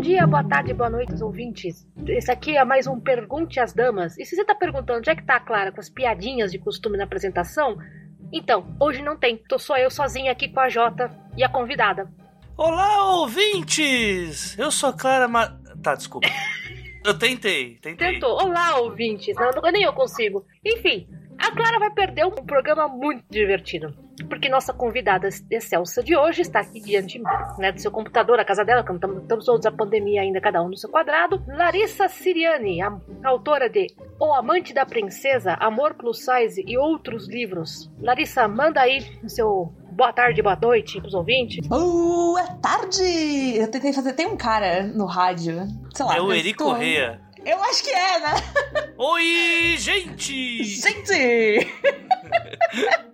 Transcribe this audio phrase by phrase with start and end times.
[0.00, 1.86] Bom dia, boa tarde, boa noite, os ouvintes.
[2.08, 4.16] Esse aqui é mais um Pergunte às Damas.
[4.16, 6.58] E se você tá perguntando onde é que tá a Clara com as piadinhas de
[6.58, 7.76] costume na apresentação,
[8.32, 9.36] então, hoje não tem.
[9.36, 12.10] Tô só eu sozinha aqui com a Jota e a convidada.
[12.56, 14.58] Olá, ouvintes!
[14.58, 15.48] Eu sou a Clara Ma...
[15.82, 16.26] Tá, desculpa.
[17.04, 18.14] Eu tentei, tentei.
[18.14, 18.42] Tentou.
[18.42, 19.34] Olá, ouvintes.
[19.36, 20.44] Não, nem eu consigo.
[20.62, 21.08] Enfim,
[21.40, 23.94] a Clara vai perder um programa muito divertido.
[24.28, 27.20] Porque nossa convidada excelsa de hoje está aqui diante
[27.58, 30.68] né, do seu computador, a casa dela, estamos, estamos todos a pandemia ainda, cada um
[30.68, 31.42] no seu quadrado.
[31.48, 33.86] Larissa Siriani, a, autora de
[34.20, 37.90] O Amante da Princesa, Amor Plus Size e outros livros.
[37.98, 41.66] Larissa, manda aí o seu boa tarde, boa noite pros ouvintes.
[41.66, 43.56] Boa tarde!
[43.56, 44.12] Eu tentei fazer.
[44.12, 46.16] Tem um cara no rádio, sei lá.
[46.16, 47.20] É o Eri Correia.
[47.44, 48.34] Eu acho que é, né?
[48.98, 50.64] Oi, gente!
[50.64, 51.66] Gente!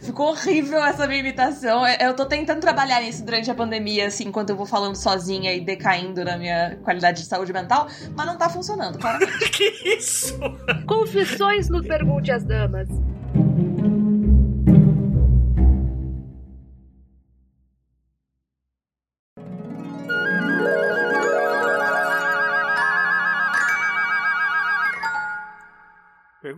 [0.00, 1.86] Ficou horrível essa minha imitação.
[1.86, 5.60] Eu tô tentando trabalhar nisso durante a pandemia, assim, enquanto eu vou falando sozinha e
[5.60, 9.50] decaindo na minha qualidade de saúde mental, mas não tá funcionando, claramente.
[9.50, 9.64] que
[9.96, 10.38] isso?
[10.86, 12.88] Confissões no Pergunte às Damas.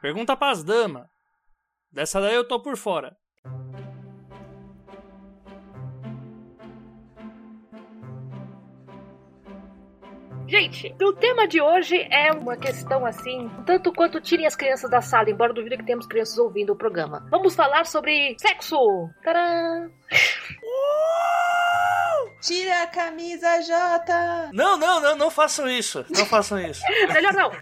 [0.00, 1.06] Pergunta pras damas.
[1.92, 3.16] Dessa daí eu tô por fora.
[10.48, 15.00] Gente, o tema de hoje é uma questão assim, tanto quanto tirem as crianças da
[15.00, 17.24] sala, embora duvido que temos crianças ouvindo o programa.
[17.30, 18.76] Vamos falar sobre sexo!
[19.22, 19.92] Tcharam!
[22.42, 24.50] Tira a camisa, Jota!
[24.52, 26.04] Não, não, não, não façam isso.
[26.08, 26.82] Não façam isso.
[27.12, 27.52] Melhor não.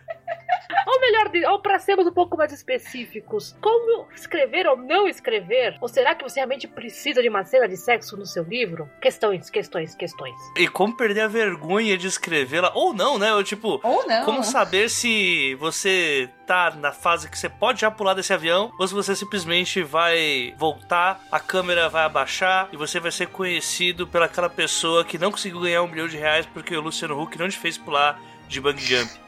[0.87, 5.77] Ou melhor, ou para sermos um pouco mais específicos, como escrever ou não escrever?
[5.81, 8.89] Ou será que você realmente precisa de uma cena de sexo no seu livro?
[9.01, 10.35] Questões, questões, questões.
[10.57, 12.73] E como perder a vergonha de escrevê-la?
[12.75, 13.35] Ou não, né?
[13.35, 14.25] Ou tipo, Ou não.
[14.25, 18.89] como saber se você tá na fase que você pode já pular desse avião ou
[18.89, 24.49] se você simplesmente vai voltar, a câmera vai abaixar e você vai ser conhecido pelaquela
[24.49, 27.59] pessoa que não conseguiu ganhar um milhão de reais porque o Luciano Huck não te
[27.59, 28.19] fez pular
[28.49, 29.28] de bungee jump.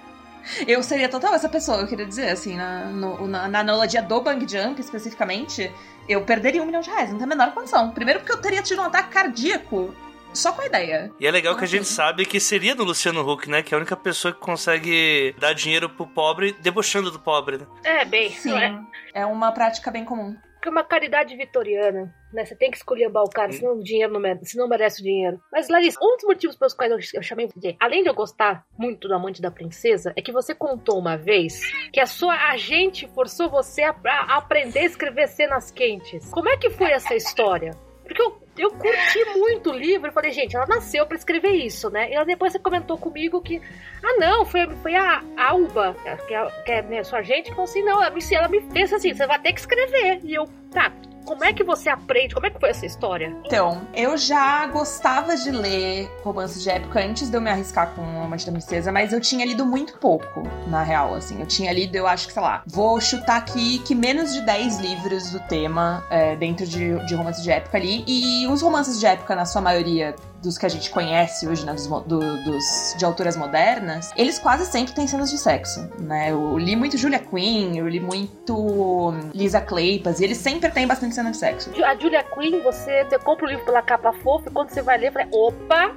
[0.66, 4.20] Eu seria total essa pessoa, eu queria dizer, assim, na, no- na, na analogia do
[4.20, 5.70] bang jump, especificamente,
[6.08, 7.90] eu perderia um milhão de reais, não tem a menor condição.
[7.90, 9.94] Primeiro porque eu teria tido um ataque cardíaco
[10.32, 11.10] só com a ideia.
[11.18, 13.62] E é legal que a gente sabe que seria do Luciano Huck, né?
[13.62, 17.66] Que é a única pessoa que consegue dar dinheiro pro pobre debochando do pobre, né?
[17.82, 18.54] É, bem, Sim.
[18.56, 18.78] é
[19.22, 20.36] É uma prática bem comum.
[20.62, 22.44] que é uma caridade vitoriana, né?
[22.44, 25.40] Você tem que escolher o cara, senão o dinheiro não merece, senão merece o dinheiro.
[25.52, 29.08] Mas, Larissa, um dos motivos pelos quais eu, chamei você, além de eu gostar muito
[29.08, 31.60] do Amante da Princesa, é que você contou uma vez
[31.92, 36.30] que a sua agente forçou você a, a aprender a escrever cenas quentes.
[36.30, 37.72] Como é que foi essa história?
[38.10, 41.88] Porque eu, eu curti muito o livro e falei, gente, ela nasceu pra escrever isso,
[41.90, 42.10] né?
[42.10, 43.62] E ela depois você comentou comigo que,
[44.02, 45.94] ah, não, foi, foi a Alba,
[46.26, 48.60] que é, que é minha, sua agente, que falou assim: não, ela me, ela me
[48.72, 50.20] fez assim, você vai ter que escrever.
[50.24, 50.92] E eu, tá,
[51.24, 52.34] como é que você aprende?
[52.34, 53.34] Como é que foi essa história?
[53.44, 58.02] Então, eu já gostava de ler romances de época antes de eu me arriscar com
[58.02, 61.40] a Amante da Princesa, mas eu tinha lido muito pouco, na real, assim.
[61.40, 64.78] Eu tinha lido, eu acho que, sei lá, vou chutar aqui que menos de 10
[64.80, 68.04] livros do tema é, dentro de, de romances de época ali.
[68.06, 71.72] E os romances de época, na sua maioria, dos que a gente conhece hoje, né,
[71.74, 76.30] dos, do- dos- de autoras modernas, eles quase sempre têm cenas de sexo, né?
[76.30, 81.14] Eu li muito Julia Quinn, eu li muito Lisa Kleypas, e eles sempre têm bastante
[81.14, 81.70] cena de sexo.
[81.84, 84.98] A Julia Quinn, você, você compra o livro pela capa fofa e quando você vai
[84.98, 85.92] ler, fala, opa,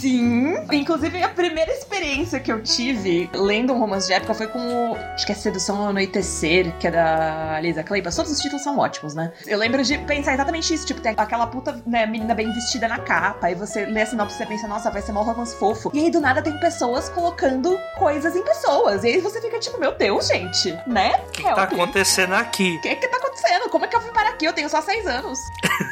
[0.00, 0.54] Sim!
[0.72, 4.96] Inclusive, a primeira experiência que eu tive lendo um romance de época foi com o.
[4.96, 8.14] Acho que é Sedução ao Anoitecer, que é da Lisa Kleypas.
[8.14, 9.32] Todos os títulos são ótimos, né?
[9.46, 10.86] Eu lembro de pensar exatamente isso.
[10.86, 14.36] Tipo, tem aquela puta né, menina bem vestida na capa, aí você lê a sinopse
[14.36, 15.90] e você pensa, nossa, vai ser mó romance fofo.
[15.92, 19.02] E aí do nada tem pessoas colocando coisas em pessoas.
[19.02, 21.20] E aí você fica tipo, meu Deus, gente, né?
[21.28, 22.76] O que, que tá acontecendo aqui?
[22.76, 23.68] O que, que tá acontecendo?
[23.68, 24.44] Como é que eu vim para aqui?
[24.44, 25.38] Eu tenho só seis anos.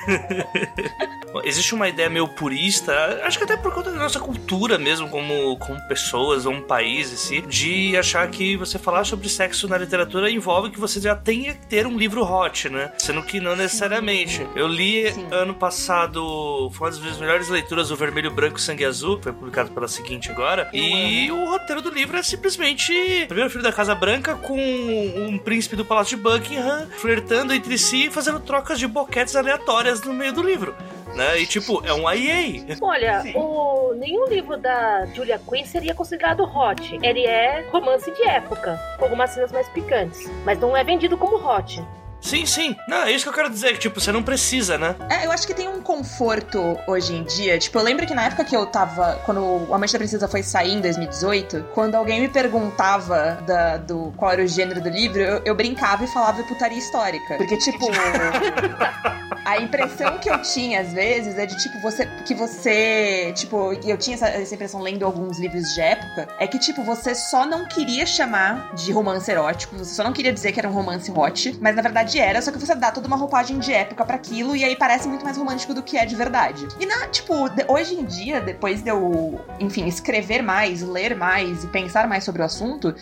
[1.45, 2.93] Existe uma ideia meio purista,
[3.25, 7.17] acho que até por conta nossa cultura mesmo, como, como pessoas ou um país em
[7.17, 11.55] si, de achar que você falar sobre sexo na literatura envolve que você já tenha
[11.55, 12.93] que ter um livro hot, né?
[12.99, 14.47] Sendo que não necessariamente.
[14.55, 15.27] Eu li Sim.
[15.31, 19.71] ano passado, foi uma das melhores leituras, O Vermelho, Branco e Sangue Azul, foi publicado
[19.71, 22.93] pela seguinte agora, e o roteiro do livro é simplesmente
[23.25, 27.77] o primeiro filho da Casa Branca com um príncipe do Palácio de Buckingham flertando entre
[27.79, 30.75] si e fazendo trocas de boquetes aleatórias no meio do livro
[31.17, 31.41] né?
[31.41, 32.77] E tipo, é um IA.
[32.81, 36.99] Olha, o, nenhum livro da Julia Quinn seria considerado hot.
[37.03, 40.31] Ele é romance de época, com algumas cenas mais picantes.
[40.45, 41.83] Mas não é vendido como hot.
[42.21, 42.77] Sim, sim.
[42.89, 44.97] Não, é isso que eu quero dizer, que, tipo, você não precisa, né?
[45.11, 47.59] É, eu acho que tem um conforto hoje em dia.
[47.59, 49.21] Tipo, eu lembro que na época que eu tava.
[49.25, 54.13] Quando o Amante da Princesa foi sair em 2018, quando alguém me perguntava da, do
[54.17, 57.37] qual era o gênero do livro, eu, eu brincava e falava putaria histórica.
[57.37, 57.87] Porque, tipo.
[59.45, 62.07] a impressão que eu tinha, às vezes, é de, tipo, você.
[62.27, 63.33] Que você.
[63.37, 67.15] Tipo, eu tinha essa, essa impressão lendo alguns livros de época, é que, tipo, você
[67.15, 70.73] só não queria chamar de romance erótico, você só não queria dizer que era um
[70.73, 73.73] romance hot, mas na verdade verdade era, só que você dá toda uma roupagem de
[73.73, 76.67] época para aquilo e aí parece muito mais romântico do que é de verdade.
[76.79, 77.35] E na, tipo,
[77.69, 82.43] hoje em dia, depois de eu, enfim, escrever mais, ler mais e pensar mais sobre
[82.43, 82.95] o assunto,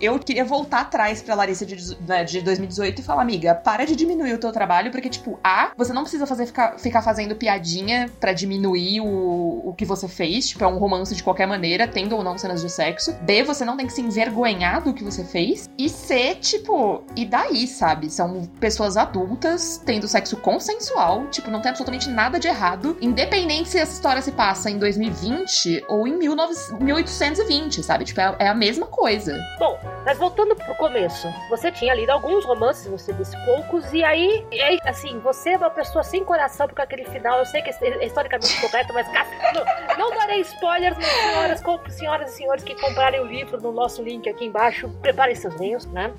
[0.00, 3.96] eu queria voltar atrás pra Larissa de, né, de 2018 e falar, amiga, para de
[3.96, 8.10] diminuir o teu trabalho, porque, tipo, A, você não precisa fazer ficar, ficar fazendo piadinha
[8.20, 12.16] para diminuir o, o que você fez, tipo, é um romance de qualquer maneira, tendo
[12.16, 13.14] ou não cenas de sexo.
[13.22, 15.68] B, você não tem que se envergonhar do que você fez.
[15.78, 18.10] E C, tipo, e daí, sabe?
[18.10, 23.78] São pessoas adultas tendo sexo consensual, tipo, não tem absolutamente nada de errado, independente se
[23.78, 28.04] essa história se passa em 2020 ou em 19, 1820, sabe?
[28.04, 29.38] Tipo, é, é a mesma coisa.
[29.58, 34.44] Bom, mas voltando pro começo, você tinha lido alguns romances, você disse poucos, e aí,
[34.50, 37.70] e aí assim, você é uma pessoa sem coração, porque aquele final, eu sei que
[37.70, 39.06] é historicamente correto, mas
[39.54, 44.02] não, não darei spoilers, mas senhoras, senhoras e senhores que comprarem o livro no nosso
[44.02, 46.12] link aqui embaixo, preparem seus lenhos, né?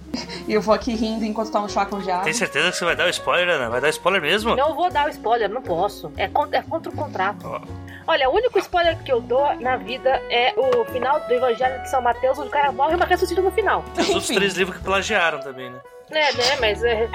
[0.47, 2.95] E eu vou aqui rindo enquanto tá um chá com Tem certeza que você vai
[2.95, 3.69] dar o spoiler, Ana?
[3.69, 4.55] Vai dar spoiler mesmo?
[4.55, 6.11] Não vou dar o spoiler, não posso.
[6.17, 7.45] É contra, é contra o contrato.
[7.45, 7.81] Oh.
[8.07, 11.89] Olha, o único spoiler que eu dou na vida é o final do Evangelho de
[11.89, 13.83] São Mateus, onde o cara morre, mas ressuscita no final.
[13.97, 15.79] Os outros três livros que plagiaram também, né?
[16.11, 17.09] É, né, mas é...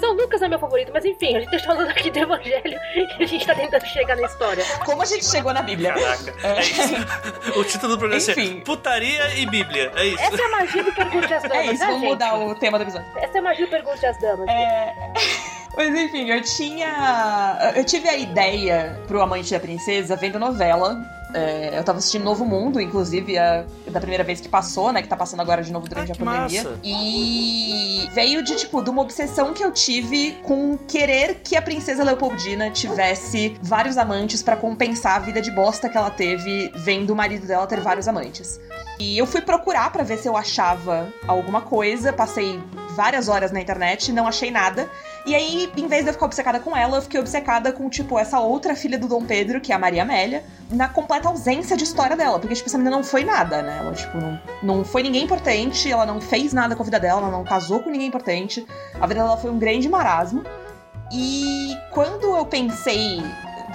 [0.00, 2.78] São Lucas é meu favorito, mas enfim, a gente tá falando aqui do Evangelho
[3.18, 4.64] e a gente tá tentando chegar na história.
[4.84, 5.94] Como a gente chegou na Bíblia?
[5.94, 7.58] Caraca, é, é isso.
[7.58, 8.58] o título do programa é enfim.
[8.58, 10.22] é Putaria e Bíblia, é isso.
[10.22, 12.10] Essa é a magia do Pergunte às Damas, É isso, né, vamos gente?
[12.10, 13.06] mudar o tema do episódio.
[13.16, 14.48] Essa é a magia do Pergunte às Damas.
[14.48, 14.94] É...
[15.76, 17.72] Mas enfim, eu tinha.
[17.74, 20.96] Eu tive a ideia pro Amante da Princesa vendo novela
[21.34, 25.02] é, eu tava assistindo Novo Mundo, inclusive, a, da primeira vez que passou, né?
[25.02, 26.62] Que tá passando agora de novo durante ah, a pandemia.
[26.62, 26.78] Massa.
[26.82, 32.04] E veio de, tipo, de uma obsessão que eu tive com querer que a princesa
[32.04, 37.16] Leopoldina tivesse vários amantes para compensar a vida de bosta que ela teve vendo o
[37.16, 38.60] marido dela ter vários amantes.
[38.98, 42.60] E eu fui procurar para ver se eu achava alguma coisa, passei
[42.94, 44.88] várias horas na internet, não achei nada.
[45.26, 48.18] E aí, em vez de eu ficar obcecada com ela, eu fiquei obcecada com, tipo,
[48.18, 51.84] essa outra filha do Dom Pedro, que é a Maria Amélia, na completa ausência de
[51.84, 52.38] história dela.
[52.38, 53.78] Porque, tipo, essa menina não foi nada, né?
[53.80, 57.22] Ela, tipo, não, não foi ninguém importante, ela não fez nada com a vida dela,
[57.22, 58.66] ela não casou com ninguém importante.
[59.00, 60.44] A vida dela foi um grande marasmo.
[61.10, 63.22] E quando eu pensei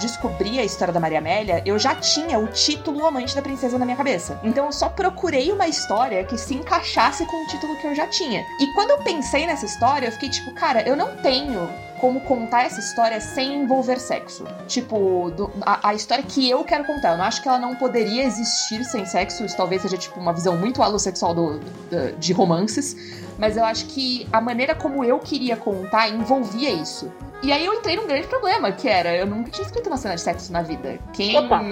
[0.00, 3.84] descobri a história da Maria Amélia, eu já tinha o título Amante da Princesa na
[3.84, 4.40] minha cabeça.
[4.42, 8.06] Então eu só procurei uma história que se encaixasse com o título que eu já
[8.06, 8.44] tinha.
[8.58, 11.68] E quando eu pensei nessa história, eu fiquei tipo, cara, eu não tenho
[12.00, 14.44] como contar essa história sem envolver sexo.
[14.66, 17.12] Tipo, do, a, a, história que eu quero contar.
[17.12, 19.44] Eu não acho que ela não poderia existir sem sexo.
[19.44, 22.96] Isso talvez seja, tipo, uma visão muito alossexual do, do, de romances.
[23.38, 27.12] Mas eu acho que a maneira como eu queria contar envolvia isso.
[27.42, 30.14] E aí eu entrei num grande problema, que era, eu nunca tinha escrito uma cena
[30.14, 30.98] de sexo na vida.
[31.12, 31.62] Quem Opa.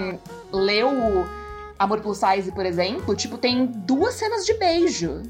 [0.51, 1.27] leu
[1.79, 5.23] Amor Plus Size, por exemplo, tipo, tem duas cenas de beijo.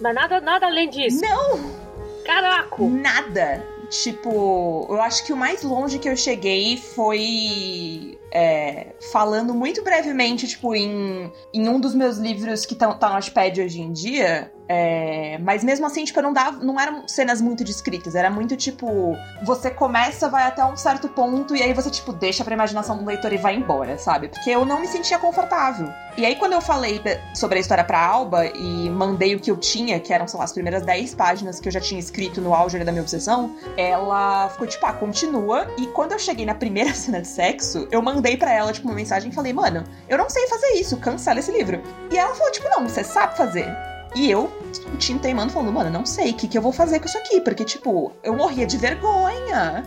[0.00, 1.20] Mas nada, nada além disso.
[1.20, 1.82] Não!
[2.24, 2.76] Caraca!
[2.78, 3.71] Nada.
[3.92, 10.48] Tipo, eu acho que o mais longe que eu cheguei foi é, falando muito brevemente,
[10.48, 14.50] tipo, em, em um dos meus livros que tá, tá no Watchpad hoje em dia,
[14.74, 19.14] É, mas mesmo assim, tipo, não dava, não eram cenas muito descritas, era muito tipo,
[19.42, 23.04] você começa, vai até um certo ponto e aí você tipo deixa pra imaginação do
[23.04, 24.28] leitor e vai embora, sabe?
[24.28, 25.92] Porque eu não me sentia confortável.
[26.16, 27.02] E aí quando eu falei
[27.34, 30.44] sobre a história pra Alba e mandei o que eu tinha, que eram, sei lá,
[30.44, 34.48] as primeiras 10 páginas que eu já tinha escrito no auge da minha obsessão, ela
[34.48, 35.66] ficou tipo, ah, continua.
[35.76, 38.94] E quando eu cheguei na primeira cena de sexo, eu mandei para ela tipo uma
[38.94, 41.82] mensagem e falei: "Mano, eu não sei fazer isso, cancela esse livro".
[42.10, 43.91] E ela falou tipo: "Não, você sabe fazer".
[44.14, 47.06] E eu, discutindo, teimando, falando, mano, não sei o que, que eu vou fazer com
[47.06, 49.84] isso aqui, porque, tipo, eu morria de vergonha.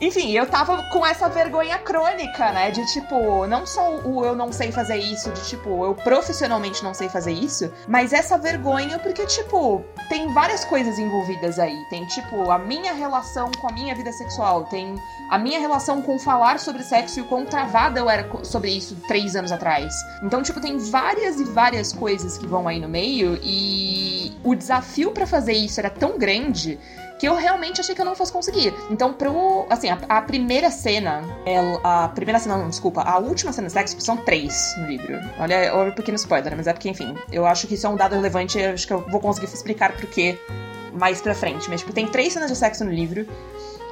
[0.00, 2.70] Enfim, eu tava com essa vergonha crônica, né?
[2.70, 6.92] De tipo, não só o eu não sei fazer isso, de tipo, eu profissionalmente não
[6.92, 11.76] sei fazer isso, mas essa vergonha porque, tipo, tem várias coisas envolvidas aí.
[11.90, 14.94] Tem, tipo, a minha relação com a minha vida sexual, tem
[15.30, 18.96] a minha relação com falar sobre sexo e o quão travada eu era sobre isso
[19.06, 19.94] três anos atrás.
[20.22, 25.12] Então, tipo, tem várias e várias coisas que vão aí no meio e o desafio
[25.12, 26.78] para fazer isso era tão grande
[27.18, 28.74] que eu realmente achei que eu não fosse conseguir.
[28.90, 29.66] Então, pro.
[29.70, 31.22] Assim, a, a primeira cena.
[31.82, 33.02] a primeira cena, não, desculpa.
[33.02, 35.18] A última cena de sexo são três no livro.
[35.38, 37.96] Olha, olha um pequeno spoiler, mas é porque, enfim, eu acho que isso é um
[37.96, 40.38] dado relevante acho que eu vou conseguir explicar por quê
[40.92, 41.68] mais pra frente.
[41.68, 43.26] Mas, tipo, tem três cenas de sexo no livro.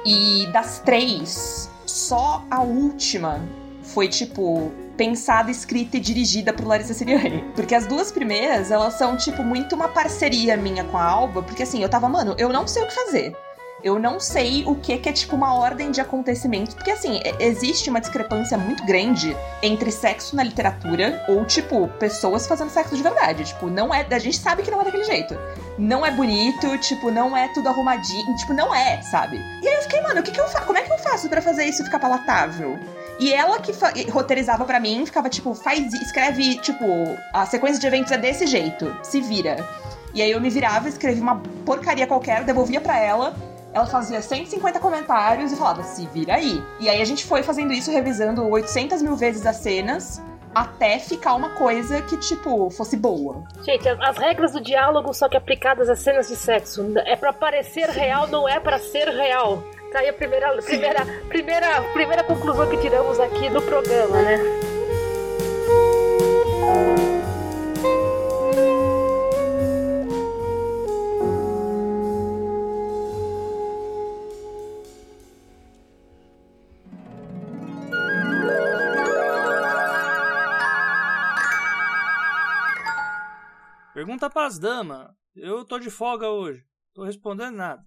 [0.05, 3.41] E das três, só a última
[3.83, 7.43] foi, tipo, pensada, escrita e dirigida por Larissa Siriani.
[7.55, 11.63] Porque as duas primeiras, elas são, tipo, muito uma parceria minha com a Alba, porque
[11.63, 13.35] assim, eu tava, mano, eu não sei o que fazer.
[13.83, 17.89] Eu não sei o que, que é tipo uma ordem de acontecimentos, porque assim, existe
[17.89, 23.43] uma discrepância muito grande entre sexo na literatura ou tipo pessoas fazendo sexo de verdade,
[23.43, 25.37] tipo, não é, a gente sabe que não é daquele jeito.
[25.77, 29.35] Não é bonito, tipo, não é tudo arrumadinho, tipo, não é, sabe?
[29.61, 30.65] E aí eu fiquei, mano, o que que eu faço?
[30.65, 32.79] Como é que eu faço para fazer isso ficar palatável?
[33.19, 33.73] E ela que
[34.09, 36.85] roteirizava para mim, ficava tipo, faz, escreve, tipo,
[37.33, 39.57] a sequência de eventos é desse jeito, se vira.
[40.13, 43.35] E aí eu me virava, escrevia uma porcaria qualquer, devolvia para ela,
[43.73, 46.63] ela fazia 150 comentários e falava, se vira aí.
[46.79, 50.21] E aí a gente foi fazendo isso, revisando 800 mil vezes as cenas,
[50.53, 53.43] até ficar uma coisa que, tipo, fosse boa.
[53.63, 56.85] Gente, as regras do diálogo só que aplicadas às cenas de sexo.
[57.05, 59.63] É para parecer real, não é para ser real.
[59.91, 64.72] Tá aí a primeira, primeira, primeira, primeira conclusão que tiramos aqui do programa, né?
[84.43, 85.07] Pras damas.
[85.33, 86.65] Eu tô de folga hoje.
[86.93, 87.81] Tô respondendo nada.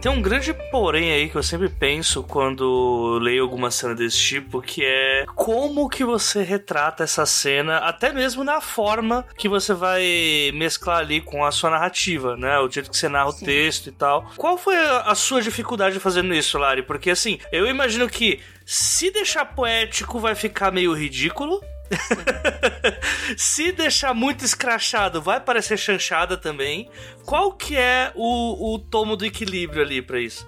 [0.00, 4.62] Tem um grande porém aí que eu sempre penso quando leio alguma cena desse tipo,
[4.62, 10.50] que é como que você retrata essa cena, até mesmo na forma que você vai
[10.54, 12.58] mesclar ali com a sua narrativa, né?
[12.60, 13.42] O jeito que você narra Sim.
[13.42, 14.32] o texto e tal.
[14.38, 16.82] Qual foi a sua dificuldade fazendo isso, Lari?
[16.82, 21.60] Porque assim, eu imagino que se deixar poético vai ficar meio ridículo,
[23.36, 26.88] Se deixar muito escrachado, vai parecer chanchada também.
[27.24, 30.46] Qual que é o, o tomo do equilíbrio ali para isso?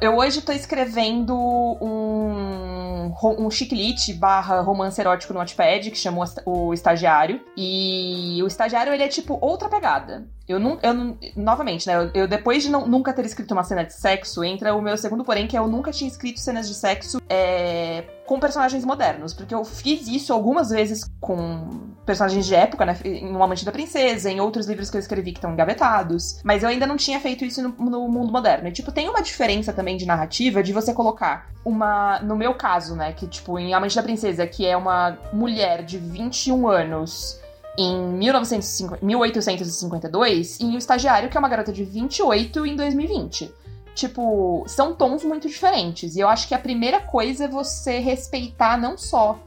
[0.00, 6.74] Eu hoje tô escrevendo um, um chiclete barra romance erótico no Notepad, que chamou o
[6.74, 7.40] Estagiário.
[7.56, 10.28] E o Estagiário, ele é tipo outra pegada.
[10.50, 11.94] Eu não, eu novamente, né?
[11.96, 14.96] Eu, eu depois de não, nunca ter escrito uma cena de sexo, entra o meu
[14.96, 19.32] segundo porém, que é eu nunca tinha escrito cenas de sexo é, com personagens modernos.
[19.32, 22.96] Porque eu fiz isso algumas vezes com personagens de época, né?
[23.04, 26.40] Em Uma Amante da Princesa, em outros livros que eu escrevi que estão engavetados.
[26.44, 28.68] Mas eu ainda não tinha feito isso no, no mundo moderno.
[28.68, 32.20] E, tipo, tem uma diferença também de narrativa de você colocar uma.
[32.20, 33.12] No meu caso, né?
[33.12, 37.39] Que, tipo, em Amante da Princesa, que é uma mulher de 21 anos
[37.80, 43.52] em 1950, 1852 e o Estagiário, que é uma garota de 28 em 2020.
[43.94, 46.14] Tipo, são tons muito diferentes.
[46.14, 49.38] E eu acho que a primeira coisa é você respeitar não só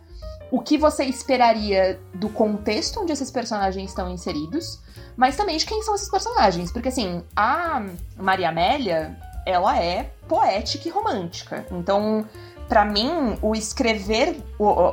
[0.52, 4.80] o que você esperaria do contexto onde esses personagens estão inseridos,
[5.16, 6.72] mas também de quem são esses personagens.
[6.72, 7.84] Porque, assim, a
[8.18, 11.66] Maria Amélia, ela é poética e romântica.
[11.72, 12.26] Então,
[12.68, 14.38] para mim, o escrever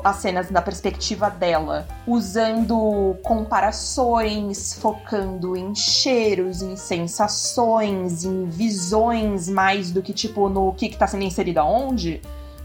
[0.05, 9.91] as cenas da perspectiva dela, usando comparações, focando em cheiros, em sensações, em visões, mais
[9.91, 12.21] do que tipo no que, que tá sendo inserido aonde,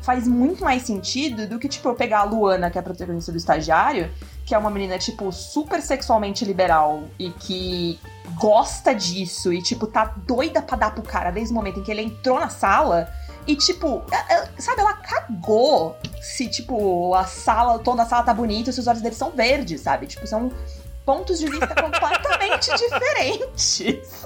[0.06, 3.32] faz muito mais sentido do que, tipo, eu pegar a Luana, que é a protagonista
[3.32, 4.12] do estagiário,
[4.46, 8.00] que é uma menina, tipo, super sexualmente liberal e que
[8.36, 11.90] gosta disso e, tipo, tá doida pra dar pro cara desde o momento em que
[11.90, 13.10] ele entrou na sala
[13.48, 14.04] E, tipo,
[14.58, 18.88] sabe, ela cagou se, tipo, a sala, o tom da sala tá bonito, se os
[18.88, 20.08] olhos dele são verdes, sabe?
[20.08, 20.52] Tipo, são
[21.06, 24.26] pontos de vista completamente diferentes.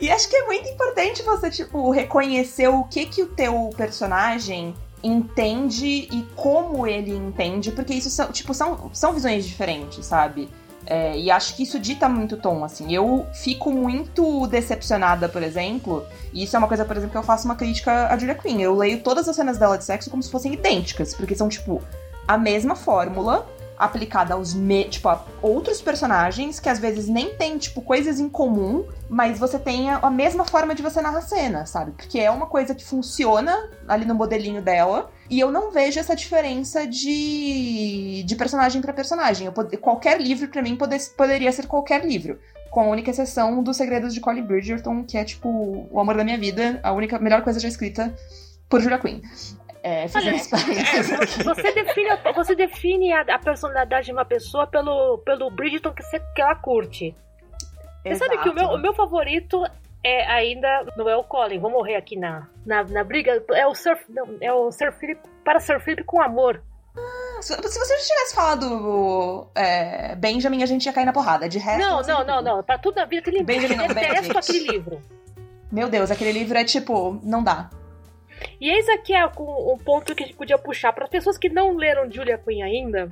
[0.00, 4.74] E acho que é muito importante você, tipo, reconhecer o que que o teu personagem
[5.02, 10.48] entende e como ele entende, porque isso são, tipo, são, são visões diferentes, sabe?
[10.90, 12.94] É, e acho que isso dita muito tom, assim.
[12.94, 17.22] Eu fico muito decepcionada, por exemplo, e isso é uma coisa, por exemplo, que eu
[17.22, 18.58] faço uma crítica a Julia Quinn.
[18.62, 21.82] Eu leio todas as cenas dela de sexo como se fossem idênticas, porque são, tipo,
[22.26, 23.46] a mesma fórmula,
[23.78, 28.28] aplicada aos me tipo, a outros personagens que às vezes nem tem, tipo, coisas em
[28.28, 31.92] comum, mas você tem a, mesma forma de você narrar a cena, sabe?
[31.92, 35.10] Porque é uma coisa que funciona ali no modelinho dela.
[35.30, 39.46] E eu não vejo essa diferença de, de personagem para personagem.
[39.46, 39.78] Eu.
[39.78, 40.98] Qualquer livro, para mim, pode...
[41.16, 42.38] poderia ser qualquer livro.
[42.70, 46.24] Com a única exceção dos Segredos de Collie Bridgerton, que é, tipo, o amor da
[46.24, 48.14] minha vida, a única melhor coisa já escrita
[48.68, 49.20] por Julia Quinn.
[49.82, 50.38] É, Olha, é,
[51.42, 56.20] você define, você define a, a, personalidade de uma pessoa pelo, pelo Bridgeton que, você,
[56.34, 57.14] que ela curte.
[58.02, 58.30] Você Exato.
[58.30, 59.62] sabe que o meu, o meu favorito
[60.02, 63.42] é ainda não é o Colin, vou morrer aqui na, na, na briga.
[63.52, 66.62] É o Sir, não, é o Sir Philip para Sir Philip com amor.
[66.96, 71.48] Ah, se, você tivesse falado é, Benjamin, a gente ia cair na porrada.
[71.48, 71.80] De resto.
[71.80, 72.62] Não, não, não, não.
[72.62, 75.02] Pra tudo na vida, aquele Benjamin não, detesto aquele livro.
[75.70, 77.70] Meu Deus, aquele livro é tipo, não dá.
[78.60, 81.48] E eis aqui é um ponto que a gente podia puxar para as pessoas que
[81.48, 83.10] não leram Julia Quinn ainda.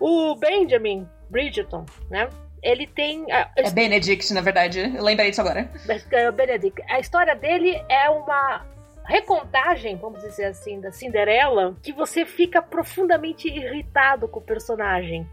[0.00, 2.28] O Benjamin Bridgerton, né?
[2.62, 3.30] Ele tem.
[3.30, 3.50] A...
[3.56, 4.80] É Benedict, na verdade.
[4.80, 5.70] Eu lembrei disso agora.
[6.10, 6.82] É Benedict.
[6.88, 8.66] A história dele é uma
[9.04, 15.26] recontagem, vamos dizer assim, da Cinderela, que você fica profundamente irritado com o personagem.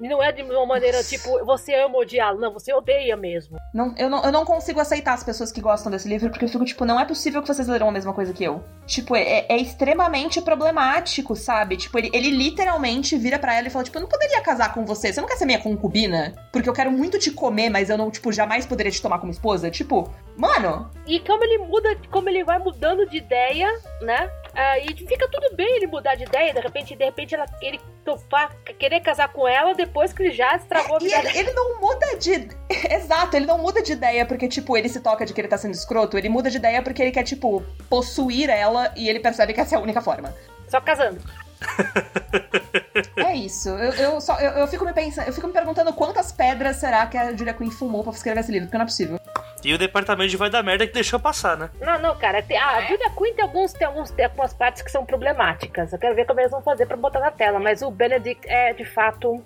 [0.00, 2.40] E não é de uma maneira tipo, você ama odiá-lo.
[2.40, 3.56] Não, você odeia mesmo.
[3.74, 6.48] Não eu, não, eu não consigo aceitar as pessoas que gostam desse livro, porque eu
[6.48, 8.62] fico, tipo, não é possível que vocês leram a mesma coisa que eu.
[8.86, 11.76] Tipo, é, é extremamente problemático, sabe?
[11.76, 14.84] Tipo, ele, ele literalmente vira para ela e fala, tipo, eu não poderia casar com
[14.84, 15.12] você.
[15.12, 16.34] Você não quer ser minha concubina?
[16.52, 19.32] Porque eu quero muito te comer, mas eu não, tipo, jamais poderia te tomar como
[19.32, 19.70] esposa.
[19.70, 20.90] Tipo, mano.
[21.06, 23.68] E como ele muda, como ele vai mudando de ideia,
[24.00, 24.30] né?
[24.48, 27.80] Uh, e fica tudo bem ele mudar de ideia, de repente, de repente ela, ele
[28.04, 31.80] topar, querer casar com ela depois que ele já estragou a vida ele, ele, não
[31.80, 32.48] muda de.
[32.90, 35.58] Exato, ele não muda de ideia porque, tipo, ele se toca de que ele tá
[35.58, 36.16] sendo escroto.
[36.16, 39.74] Ele muda de ideia porque ele quer, tipo, possuir ela e ele percebe que essa
[39.74, 40.34] é a única forma.
[40.68, 41.20] Só casando.
[43.16, 43.68] é isso.
[43.68, 47.06] Eu, eu, só, eu, eu, fico me pensando, eu fico me perguntando quantas pedras será
[47.06, 49.20] que a Julia Quinn fumou pra escrever esse livro, porque não é possível.
[49.64, 51.70] E o departamento de vai dar merda que deixou passar, né?
[51.80, 52.42] Não, não, cara.
[52.42, 55.92] Tem, a Julia Quinn tem, alguns, tem, alguns, tem algumas partes que são problemáticas.
[55.92, 57.58] Eu quero ver como eles vão fazer pra botar na tela.
[57.58, 59.42] Mas o Benedict é, de fato,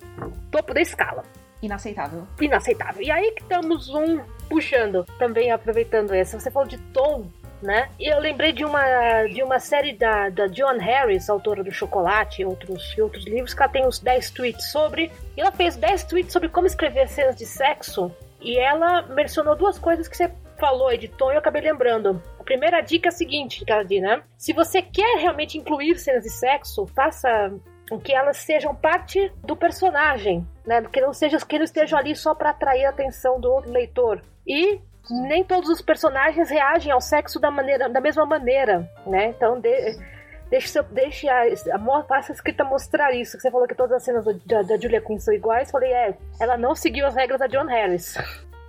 [0.51, 1.23] topo da escala.
[1.63, 2.27] Inaceitável.
[2.41, 3.03] Inaceitável.
[3.03, 6.39] E aí que estamos um puxando, também aproveitando essa.
[6.39, 7.27] Você falou de tom
[7.63, 7.89] né?
[7.99, 8.83] E eu lembrei de uma,
[9.33, 13.55] de uma série da, da John Harris, autora do Chocolate e outros, e outros livros,
[13.55, 15.11] que ela tem uns 10 tweets sobre.
[15.37, 18.11] E ela fez 10 tweets sobre como escrever cenas de sexo.
[18.43, 22.23] E ela mencionou duas coisas que você falou tom e eu acabei lembrando.
[22.39, 24.23] A primeira dica é a seguinte, diz, né?
[24.37, 27.53] Se você quer realmente incluir cenas de sexo, faça
[27.89, 30.83] com que elas sejam parte do personagem, né?
[30.83, 34.23] Que não, seja, que não estejam ali só para atrair a atenção do outro leitor.
[34.47, 39.29] E nem todos os personagens reagem ao sexo da, maneira, da mesma maneira, né?
[39.29, 39.99] Então, de,
[40.53, 43.37] deixe, deixe a, a, faça a escrita mostrar isso.
[43.37, 45.71] Que você falou que todas as cenas da, da Julia Quinn são iguais.
[45.71, 48.15] Falei, é, ela não seguiu as regras da John Harris.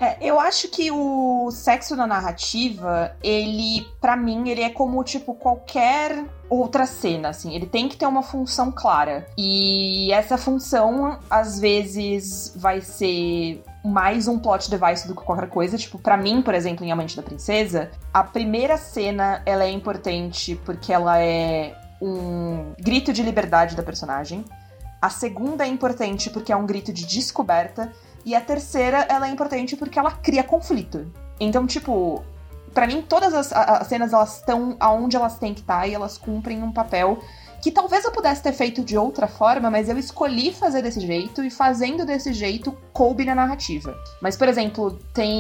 [0.04, 5.34] É, eu acho que o sexo na narrativa, ele, para mim, ele é como, tipo,
[5.34, 7.56] qualquer outra cena, assim.
[7.56, 9.26] Ele tem que ter uma função clara.
[9.38, 15.78] E essa função, às vezes, vai ser mais um plot device do que qualquer coisa.
[15.78, 20.60] Tipo, para mim, por exemplo, em Amante da Princesa, a primeira cena, ela é importante
[20.66, 24.44] porque ela é um grito de liberdade da personagem.
[25.02, 27.92] A segunda é importante porque é um grito de descoberta.
[28.26, 31.06] E a terceira, ela é importante porque ela cria conflito.
[31.40, 32.24] Então, tipo,
[32.74, 35.94] para mim, todas as, as, cenas elas estão aonde elas têm que estar tá, e
[35.94, 37.20] elas cumprem um papel
[37.62, 41.42] que talvez eu pudesse ter feito de outra forma, mas eu escolhi fazer desse jeito
[41.42, 43.98] e fazendo desse jeito coube na narrativa.
[44.22, 45.32] Mas, por exemplo, tem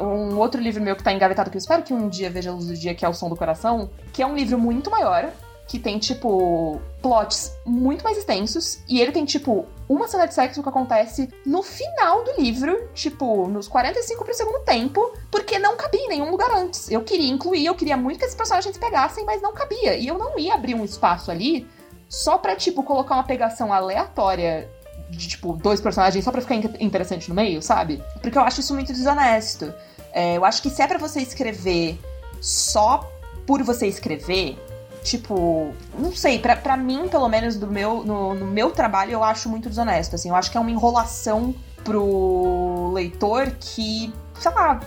[0.00, 2.52] um outro livro meu que tá engavetado que eu espero que um dia veja a
[2.52, 5.30] luz do dia, que é O Som do Coração, que é um livro muito maior,
[5.66, 8.80] que tem, tipo, plots muito mais extensos.
[8.88, 13.48] E ele tem, tipo, uma cena de sexo que acontece no final do livro, tipo,
[13.48, 16.90] nos 45 pro segundo tempo, porque não cabia em nenhum lugar antes.
[16.90, 19.96] Eu queria incluir, eu queria muito que esses personagens pegassem, mas não cabia.
[19.96, 21.66] E eu não ia abrir um espaço ali
[22.08, 24.70] só pra, tipo, colocar uma pegação aleatória
[25.08, 28.02] de, tipo, dois personagens só pra ficar interessante no meio, sabe?
[28.20, 29.72] Porque eu acho isso muito desonesto.
[30.12, 31.98] É, eu acho que se é pra você escrever
[32.40, 33.10] só
[33.46, 34.58] por você escrever,
[35.02, 39.48] tipo, não sei, pra mim, pelo menos do meu, no, no meu trabalho, eu acho
[39.48, 44.80] muito desonesto, assim, eu acho que é uma enrolação pro leitor que, sei lá,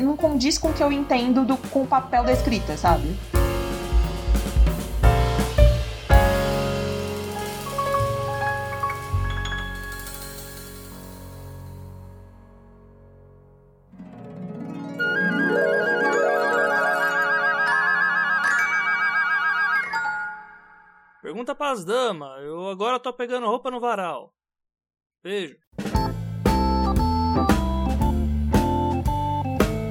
[0.00, 3.16] não condiz com o que eu entendo do, com o papel da escrita, sabe?
[21.72, 22.42] Pras damas.
[22.42, 24.34] Eu agora tô pegando roupa no varal.
[25.24, 25.56] Beijo.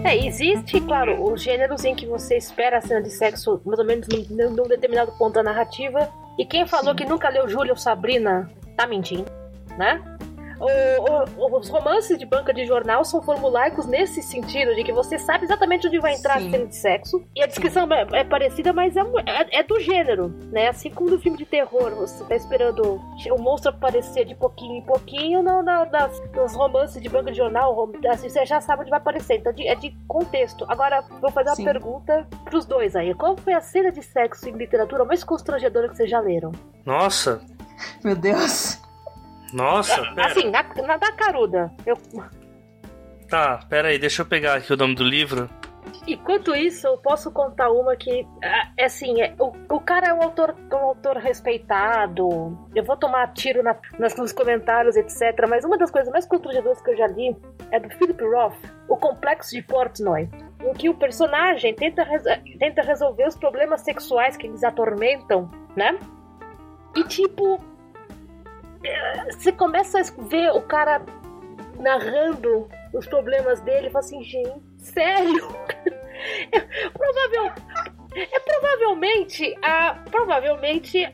[0.06, 3.86] É, existe, claro, os gêneros em que você espera a cena de sexo mais ou
[3.86, 6.08] menos num, num determinado ponto da narrativa.
[6.38, 6.98] E quem falou Sim.
[6.98, 9.26] que nunca leu Júlia ou Sabrina tá mentindo,
[9.76, 10.11] né?
[10.62, 15.18] O, o, os romances de banca de jornal são formulaicos nesse sentido, de que você
[15.18, 16.48] sabe exatamente onde vai entrar Sim.
[16.48, 17.24] a cena de sexo.
[17.36, 20.68] E a descrição é, é, parecida, mas é, é, é, do gênero, né?
[20.68, 24.82] Assim como no filme de terror, você tá esperando o monstro aparecer de pouquinho em
[24.82, 28.92] pouquinho, não, na, nas, nos romances de banca de jornal, assim, você já sabe onde
[28.92, 29.38] vai aparecer.
[29.38, 30.66] Então é de contexto.
[30.68, 31.66] Agora, vou fazer uma Sim.
[31.66, 33.14] pergunta pros dois aí.
[33.16, 36.52] Qual foi a cena de sexo em literatura mais constrangedora que vocês já leram?
[36.86, 37.42] Nossa!
[38.04, 38.81] Meu Deus!
[39.54, 40.28] Nossa, pera.
[40.28, 41.72] Assim, na, na da caruda.
[41.86, 41.98] Eu...
[43.28, 45.50] Tá, pera aí, deixa eu pegar aqui o nome do livro.
[46.08, 48.28] Enquanto isso, eu posso contar uma que,
[48.78, 52.58] é assim, é, o, o cara é um autor, um autor respeitado.
[52.74, 55.46] Eu vou tomar tiro na, nas, nos comentários, etc.
[55.48, 57.36] Mas uma das coisas mais constrangedoras que eu já li
[57.72, 60.28] é do Philip Roth, O Complexo de Portnoy,
[60.64, 62.06] em que o personagem tenta,
[62.58, 65.98] tenta resolver os problemas sexuais que eles atormentam, né?
[66.96, 67.60] E tipo,
[69.30, 71.02] você começa a ver o cara
[71.80, 75.48] narrando os problemas dele e fala assim, gente, sério?
[76.52, 77.52] É, provável,
[78.16, 81.12] é provavelmente a provavelmente é,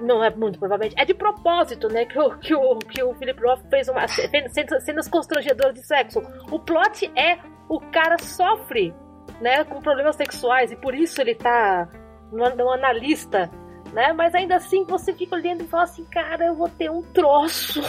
[0.00, 3.42] não é muito provavelmente é de propósito né que o que o, que o Philip
[3.42, 8.94] Roth fez uma cenas constrangedoras de sexo o plot é o cara sofre
[9.40, 11.88] né com problemas sexuais e por isso ele tá
[12.30, 13.50] no, no analista
[13.92, 14.12] né?
[14.12, 17.80] Mas ainda assim você fica olhando e fala assim, cara, eu vou ter um troço.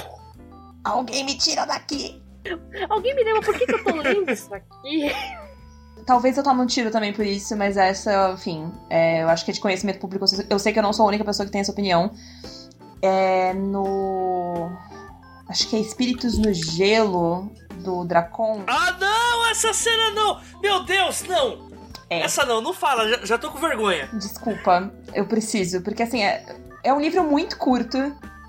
[0.84, 2.22] Alguém me tira daqui.
[2.90, 5.12] Alguém me lembra por que, que eu tô lendo isso aqui?
[6.06, 9.52] Talvez eu tome um tiro também por isso, mas essa, enfim, é, eu acho que
[9.52, 10.26] é de conhecimento público.
[10.50, 12.12] Eu sei que eu não sou a única pessoa que tem essa opinião.
[13.02, 14.70] É no.
[15.48, 17.50] Acho que é Espíritos no Gelo,
[17.84, 18.64] do Dracon.
[18.68, 19.46] Ah, não!
[19.50, 20.42] Essa cena não!
[20.62, 21.73] Meu Deus, não!
[22.10, 22.22] É.
[22.22, 24.10] Essa não, não fala, já, já tô com vergonha.
[24.14, 26.44] Desculpa, eu preciso, porque assim, é,
[26.84, 27.98] é um livro muito curto.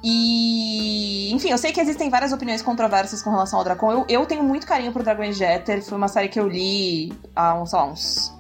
[0.06, 3.90] E, enfim, eu sei que existem várias opiniões controversas com relação ao Dracon.
[3.90, 5.82] Eu, eu tenho muito carinho pro Dragon Jeter.
[5.82, 8.34] Foi uma série que eu li há uns, sei lá, uns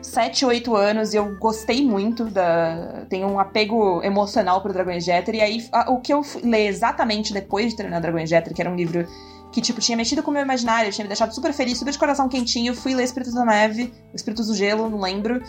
[0.00, 3.04] 7, 8 anos e eu gostei muito da.
[3.10, 5.34] Tenho um apego emocional pro Dragon Jeter.
[5.34, 8.70] E aí, a, o que eu li exatamente depois de terminar Dragon Jeter, que era
[8.70, 9.06] um livro
[9.52, 11.98] que, tipo, tinha mexido com o meu imaginário, tinha me deixado super feliz, super de
[11.98, 12.74] coração quentinho.
[12.74, 15.42] Fui ler Espíritos da Neve, Espíritos do Gelo, não lembro.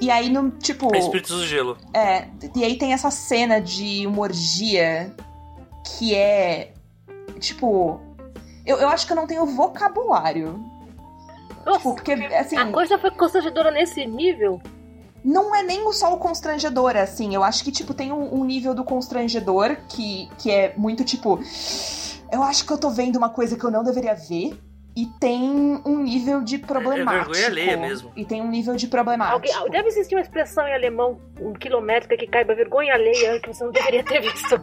[0.00, 0.94] E aí, no, tipo.
[0.94, 1.78] É Espíritos do Gelo.
[1.94, 5.14] É, e aí tem essa cena de uma orgia
[5.84, 6.72] que é.
[7.40, 8.00] Tipo.
[8.64, 10.60] Eu, eu acho que eu não tenho vocabulário.
[11.64, 12.56] Nossa, tipo, porque, assim.
[12.56, 14.60] A coisa foi constrangedora nesse nível?
[15.24, 17.34] não é nem só o constrangedor, assim.
[17.34, 21.40] Eu acho que, tipo, tem um, um, nível do constrangedor que, que é muito, tipo
[22.32, 24.58] eu acho que eu tô vendo uma coisa que eu não deveria ver.
[24.96, 27.30] E tem um nível de problemático.
[27.32, 28.10] É vergonha alheia mesmo.
[28.16, 29.54] E tem um nível de problemático.
[29.58, 33.62] Alguém, deve existir uma expressão em alemão, um quilométrica, que caiba vergonha alheia que você
[33.62, 34.58] não deveria ter visto.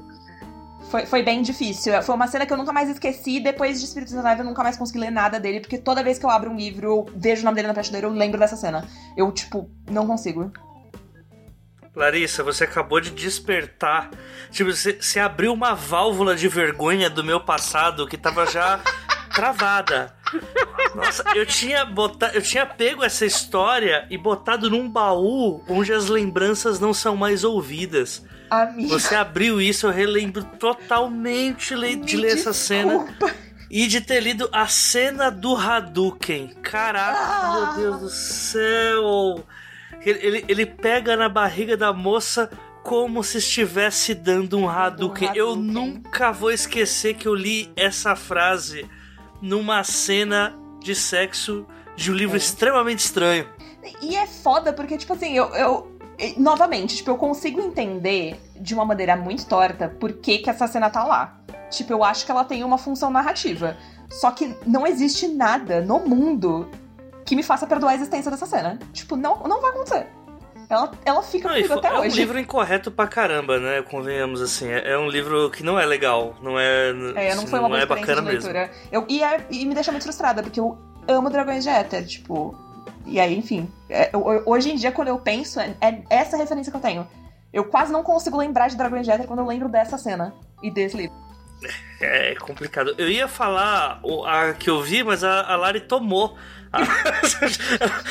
[0.90, 2.02] Foi, foi bem difícil.
[2.02, 3.40] Foi uma cena que eu nunca mais esqueci.
[3.40, 6.18] Depois de Espíritos da Neve, eu nunca mais consegui ler nada dele, porque toda vez
[6.18, 8.56] que eu abro um livro, eu vejo o nome dele na prateleira, eu lembro dessa
[8.56, 8.88] cena.
[9.16, 10.52] Eu, tipo, não consigo.
[11.96, 14.10] Larissa, você acabou de despertar.
[14.52, 18.80] Tipo, você, você abriu uma válvula de vergonha do meu passado que tava já
[19.34, 20.16] travada.
[20.96, 26.08] Nossa, eu tinha botado, eu tinha pego essa história e botado num baú onde as
[26.10, 28.24] lembranças não são mais ouvidas.
[28.50, 28.90] Amiga.
[28.90, 33.08] Você abriu isso, eu relembro totalmente de ler essa cena.
[33.70, 36.50] E de ter lido a cena do Hadouken.
[36.62, 37.74] Caraca, ah.
[37.76, 39.44] meu Deus do céu!
[40.06, 42.50] Ele, ele, pega na barriga da moça
[42.84, 45.32] como se estivesse dando um Hadouken.
[45.34, 48.86] Eu nunca vou esquecer que eu li essa frase
[49.42, 52.38] numa cena de sexo de um livro é.
[52.38, 53.48] extremamente estranho.
[54.02, 55.94] E é foda porque, tipo assim, eu, eu.
[56.38, 60.90] Novamente, tipo, eu consigo entender de uma maneira muito torta por que, que essa cena
[60.90, 61.40] tá lá.
[61.70, 63.76] Tipo, eu acho que ela tem uma função narrativa.
[64.10, 66.70] Só que não existe nada no mundo
[67.26, 68.78] que me faça perdoar a existência dessa cena.
[68.92, 70.08] Tipo, não, não vai acontecer.
[70.70, 72.16] Ela, ela fica Não, comigo e fo- até é um hoje.
[72.16, 73.82] livro incorreto pra caramba, né?
[73.84, 74.70] Convenhamos assim.
[74.72, 76.36] É, é um livro que não é legal.
[76.42, 76.90] Não é.
[76.90, 76.94] É,
[77.36, 78.70] não assim, foi uma boa é experiência bacana de mesmo.
[78.92, 82.58] Eu, e, é- e me deixa muito frustrada, porque eu amo Dragões de Éter, tipo.
[83.06, 83.70] E aí, enfim.
[83.90, 87.08] é, eu- hoje em dia, quando eu penso, é, é essa referência que eu tenho.
[87.52, 90.34] Eu quase não consigo lembrar de Dragões de Éter quando eu lembro dessa cena
[90.64, 91.16] e desse livro.
[92.02, 92.94] É complicado.
[92.98, 96.36] Eu ia falar o- a que eu vi, mas a, a Lari tomou.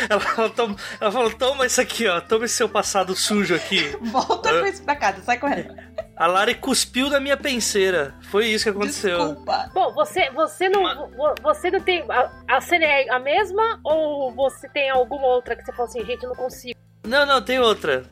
[0.08, 2.20] Ela, ela tom- ela falou: toma isso aqui, ó.
[2.20, 3.96] Toma esse seu passado sujo aqui.
[4.02, 5.74] Volta com isso pra casa, sai correndo.
[6.16, 8.14] A Lari cuspiu na minha penseira.
[8.30, 9.18] Foi isso que aconteceu.
[9.18, 9.70] Desculpa.
[9.74, 10.82] Bom, você, você não.
[11.10, 12.04] vo- Você não tem.
[12.08, 16.04] A, a cena é a mesma ou você tem alguma outra que você fala assim,
[16.04, 16.78] gente, eu não consigo?
[17.04, 18.04] Não, não, tem outra.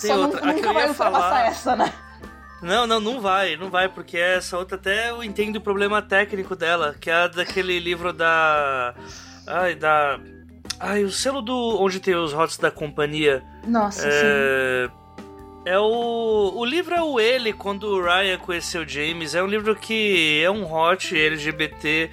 [0.00, 0.40] Tem Só outra.
[0.40, 1.46] Que nunca eu vai ultrapassar falar.
[1.46, 1.92] essa, né?
[2.62, 6.54] Não, não, não vai, não vai, porque essa outra até eu entendo o problema técnico
[6.54, 8.94] dela, que é a daquele livro da.
[9.50, 10.18] Ai, da.
[10.78, 11.78] Ai, o selo do.
[11.80, 13.42] onde tem os hots da companhia.
[13.66, 14.08] Nossa, sim.
[14.10, 14.90] É.
[15.64, 16.52] É o.
[16.56, 19.34] O livro é o Ele, quando o Ryan conheceu James.
[19.34, 22.10] É um livro que é um hot LGBT.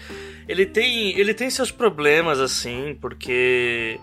[0.48, 4.00] Ele tem, ele tem seus problemas, assim, porque.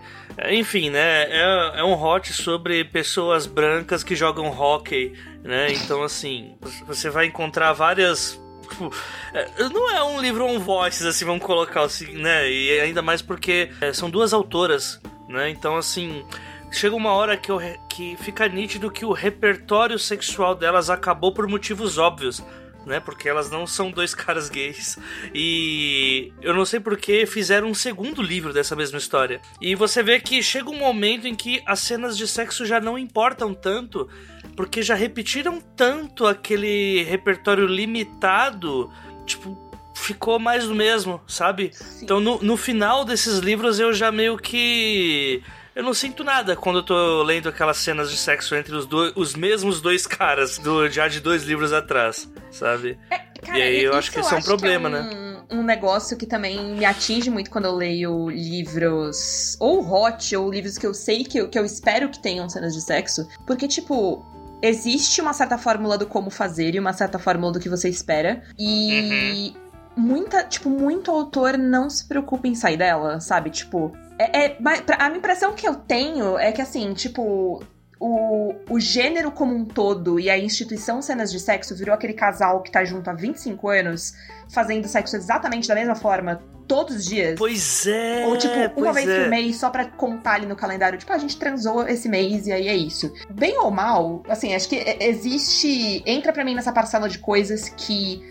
[0.49, 1.23] Enfim, né?
[1.29, 5.71] É, é um hot sobre pessoas brancas que jogam hockey, né?
[5.71, 6.55] Então, assim,
[6.87, 8.39] você vai encontrar várias.
[8.65, 8.93] Tipo,
[9.33, 12.49] é, Não é um livro on voices, assim, vamos colocar assim, né?
[12.49, 15.49] E ainda mais porque é, são duas autoras, né?
[15.49, 16.25] Então, assim,
[16.71, 21.47] chega uma hora que, eu, que fica nítido que o repertório sexual delas acabou por
[21.47, 22.43] motivos óbvios.
[22.85, 24.99] Né, porque elas não são dois caras gays.
[25.33, 29.41] E eu não sei por que fizeram um segundo livro dessa mesma história.
[29.59, 32.95] E você vê que chega um momento em que as cenas de sexo já não
[32.95, 34.07] importam tanto,
[34.55, 38.89] porque já repetiram tanto aquele repertório limitado,
[39.25, 39.57] tipo,
[39.95, 41.71] ficou mais do mesmo, sabe?
[41.73, 42.03] Sim.
[42.03, 45.41] Então no, no final desses livros eu já meio que.
[45.75, 49.11] Eu não sinto nada quando eu tô lendo aquelas cenas de sexo entre os, dois,
[49.13, 52.97] os mesmos dois caras do, já de dois livros atrás, sabe?
[53.41, 55.43] Cara, E aí eu acho que isso é um problema, né?
[55.51, 60.77] Um negócio que também me atinge muito quando eu leio livros ou hot, ou livros
[60.77, 63.27] que eu sei que eu, que eu espero que tenham cenas de sexo.
[63.45, 64.25] Porque, tipo,
[64.67, 68.43] existe uma certa fórmula do como fazer e uma certa fórmula do que você espera.
[68.57, 69.53] E
[69.95, 73.49] muita, tipo, muito autor não se preocupa em sair dela, sabe?
[73.49, 74.57] Tipo, é, é,
[74.99, 77.63] a impressão que eu tenho é que, assim, tipo,
[77.99, 82.61] o, o gênero como um todo e a instituição cenas de sexo virou aquele casal
[82.61, 84.13] que tá junto há 25 anos
[84.49, 87.35] fazendo sexo exatamente da mesma forma todos os dias.
[87.37, 88.25] Pois é.
[88.27, 89.21] Ou, tipo, uma vez é.
[89.21, 92.51] por mês, só pra contar ali no calendário, tipo, a gente transou esse mês e
[92.51, 93.13] aí é isso.
[93.29, 96.03] Bem ou mal, assim, acho que é- existe.
[96.05, 98.21] Entra pra mim nessa parcela de coisas que.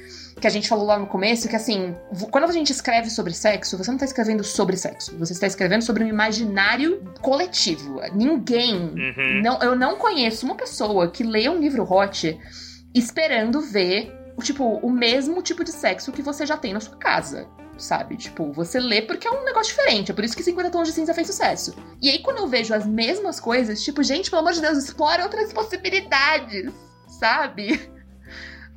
[0.40, 1.94] Que a gente falou lá no começo, que assim,
[2.31, 5.83] quando a gente escreve sobre sexo, você não tá escrevendo sobre sexo, você está escrevendo
[5.83, 8.01] sobre um imaginário coletivo.
[8.14, 9.42] Ninguém Uhum.
[9.42, 12.38] não, eu não conheço uma pessoa que lê um livro hot
[12.94, 17.47] esperando ver, tipo, o mesmo tipo de sexo que você já tem na sua casa.
[17.77, 18.16] Sabe?
[18.16, 20.12] Tipo, você lê porque é um negócio diferente.
[20.12, 21.75] É por isso que 50 Tons de Cinza fez sucesso.
[22.01, 25.25] E aí, quando eu vejo as mesmas coisas, tipo, gente, pelo amor de Deus, explora
[25.25, 26.73] outras possibilidades.
[27.09, 27.90] Sabe?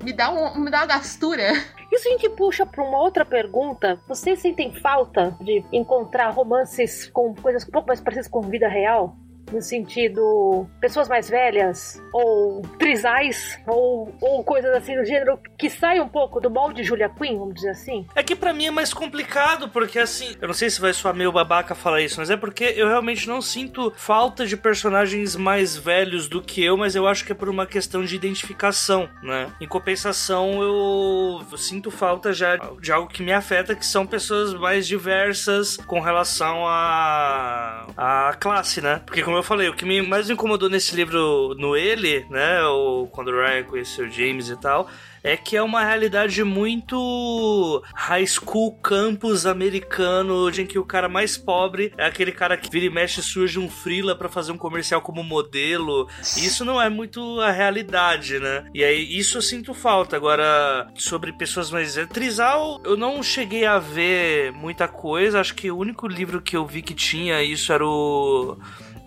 [0.03, 1.53] Me dá, um, me dá uma gastura.
[1.91, 3.99] Isso a gente puxa pra uma outra pergunta.
[4.07, 9.17] Vocês sentem falta de encontrar romances com coisas um pouco mais parecidas com vida real?
[9.51, 16.01] No sentido, pessoas mais velhas, ou trisais, ou, ou coisas assim do gênero que saem
[16.01, 18.05] um pouco do molde Julia Quinn, vamos dizer assim.
[18.15, 21.15] É que pra mim é mais complicado, porque assim, eu não sei se vai soar
[21.15, 25.75] meio babaca falar isso, mas é porque eu realmente não sinto falta de personagens mais
[25.75, 29.51] velhos do que eu, mas eu acho que é por uma questão de identificação, né?
[29.61, 34.87] Em compensação, eu sinto falta já de algo que me afeta, que são pessoas mais
[34.87, 39.01] diversas com relação à à classe, né?
[39.05, 43.07] Porque como eu falei, o que me mais incomodou nesse livro no ele, né, ou
[43.07, 44.89] quando o Ryan conheceu James e tal,
[45.23, 51.37] é que é uma realidade muito high school campus americano, em que o cara mais
[51.37, 55.01] pobre é aquele cara que vira e mexe surge um frila pra fazer um comercial
[55.01, 56.07] como modelo.
[56.37, 58.65] E isso não é muito a realidade, né?
[58.73, 60.15] E aí isso eu sinto falta.
[60.15, 65.39] Agora, sobre pessoas mais Trisal, eu não cheguei a ver muita coisa.
[65.39, 68.57] Acho que o único livro que eu vi que tinha isso era o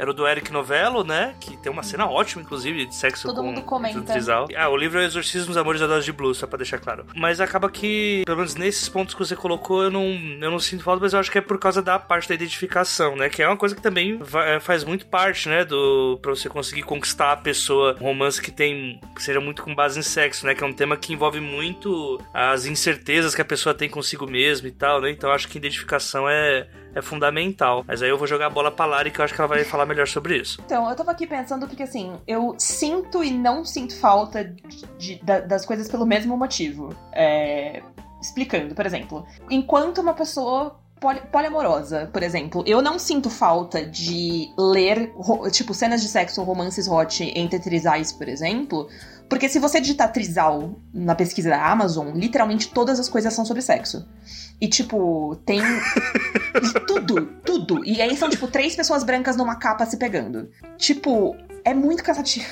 [0.00, 1.34] era o do Eric Novello, né?
[1.38, 3.98] Que tem uma cena ótima, inclusive, de sexo Todo com mundo comenta.
[4.56, 6.78] Ah, o livro é o Exorcismo dos Amores da Dose de Blues, só pra deixar
[6.78, 7.04] claro.
[7.14, 10.04] Mas acaba que, pelo menos nesses pontos que você colocou, eu não,
[10.40, 13.14] eu não sinto falta, mas eu acho que é por causa da parte da identificação,
[13.14, 13.28] né?
[13.28, 15.64] Que é uma coisa que também va- é, faz muito parte, né?
[15.64, 17.94] Do, pra você conseguir conquistar a pessoa.
[18.00, 18.98] Um romance que tem.
[19.14, 20.54] que seja muito com base em sexo, né?
[20.54, 24.66] Que é um tema que envolve muito as incertezas que a pessoa tem consigo mesma
[24.68, 25.10] e tal, né?
[25.10, 27.84] Então eu acho que identificação é, é fundamental.
[27.86, 29.64] Mas aí eu vou jogar a bola pra Lari, que eu acho que ela vai
[29.64, 30.60] falar melhor sobre isso.
[30.64, 35.22] Então, eu tava aqui pensando porque, assim, eu sinto e não sinto falta de, de,
[35.22, 36.94] das coisas pelo mesmo motivo.
[37.12, 37.82] É,
[38.20, 44.52] explicando, por exemplo, enquanto uma pessoa poli poliamorosa, por exemplo, eu não sinto falta de
[44.56, 45.12] ler,
[45.50, 48.88] tipo, cenas de sexo, romances hot entre trisais, por exemplo,
[49.28, 53.62] porque se você digitar trisal na pesquisa da Amazon, literalmente todas as coisas são sobre
[53.62, 54.06] sexo.
[54.60, 55.60] E, tipo, tem.
[56.86, 57.84] tudo, tudo.
[57.84, 60.50] E aí são, tipo, três pessoas brancas numa capa se pegando.
[60.76, 62.46] Tipo, é muito cansativo.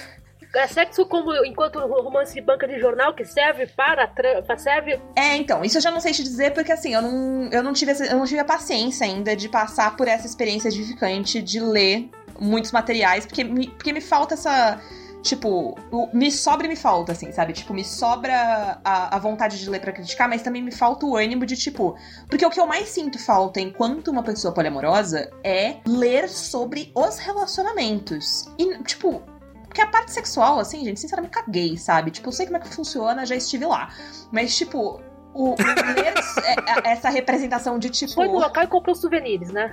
[0.55, 4.11] É sexo como enquanto romance de banca de jornal que serve para
[4.57, 4.99] serve.
[5.15, 7.75] É, então, isso eu já não sei te dizer porque assim, eu não, eu não
[7.75, 12.09] tive eu não tive a paciência ainda de passar por essa experiência edificante de ler
[12.41, 14.81] muitos materiais, porque me, porque me falta essa
[15.23, 15.75] Tipo,
[16.13, 17.53] me sobra e me falta, assim, sabe?
[17.53, 21.17] Tipo, me sobra a, a vontade de ler para criticar, mas também me falta o
[21.17, 21.97] ânimo de, tipo.
[22.29, 27.19] Porque o que eu mais sinto falta enquanto uma pessoa poliamorosa é ler sobre os
[27.19, 28.49] relacionamentos.
[28.59, 29.23] E, tipo,
[29.65, 32.11] porque a parte sexual, assim, gente, sinceramente, caguei, sabe?
[32.11, 33.91] Tipo, eu sei como é que funciona, já estive lá.
[34.33, 35.01] Mas, tipo,
[35.35, 38.13] o, o ler é, é, essa representação de tipo.
[38.13, 39.71] Foi no local e comprou souvenirs, né?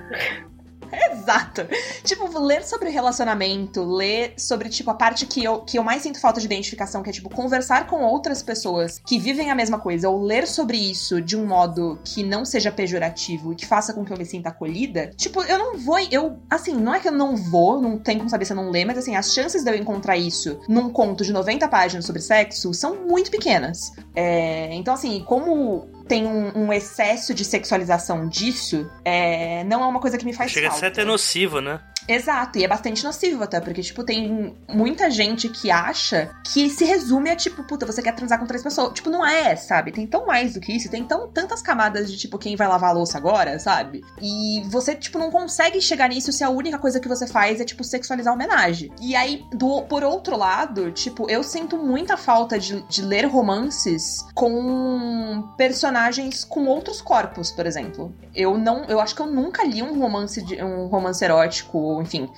[1.12, 1.62] Exato.
[2.04, 6.20] Tipo, ler sobre relacionamento, ler sobre, tipo, a parte que eu, que eu mais sinto
[6.20, 10.08] falta de identificação, que é, tipo, conversar com outras pessoas que vivem a mesma coisa,
[10.08, 14.04] ou ler sobre isso de um modo que não seja pejorativo e que faça com
[14.04, 15.10] que eu me sinta acolhida.
[15.16, 15.98] Tipo, eu não vou.
[16.10, 18.70] Eu, assim, não é que eu não vou, não tem como saber se eu não
[18.70, 22.22] ler, mas, assim, as chances de eu encontrar isso num conto de 90 páginas sobre
[22.22, 23.92] sexo são muito pequenas.
[24.14, 30.00] É, então, assim, como tem um, um, excesso de sexualização disso, é, não é uma
[30.00, 30.80] coisa que me faz Chega falta.
[30.80, 31.80] Chega a ser até nocivo, né?
[32.08, 36.84] Exato, e é bastante nocivo até, porque, tipo, tem muita gente que acha que se
[36.84, 38.92] resume a, tipo, puta, você quer transar com três pessoas.
[38.94, 39.92] Tipo, não é, sabe?
[39.92, 42.90] Tem tão mais do que isso, tem tão, tantas camadas de, tipo, quem vai lavar
[42.90, 44.04] a louça agora, sabe?
[44.22, 47.64] E você, tipo, não consegue chegar nisso se a única coisa que você faz é,
[47.64, 48.92] tipo, sexualizar a homenagem.
[49.00, 54.24] E aí, do, por outro lado, tipo, eu sinto muita falta de, de ler romances
[54.34, 58.14] com personagens com outros corpos, por exemplo.
[58.34, 62.28] Eu não, eu acho que eu nunca li um romance, de, um romance erótico enfim,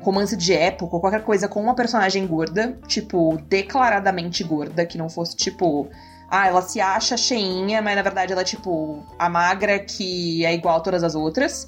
[0.00, 5.08] romance de época, ou qualquer coisa com uma personagem gorda, tipo, declaradamente gorda, que não
[5.08, 5.88] fosse tipo.
[6.28, 10.54] Ah, ela se acha cheinha, mas na verdade ela é tipo a magra que é
[10.54, 11.66] igual a todas as outras.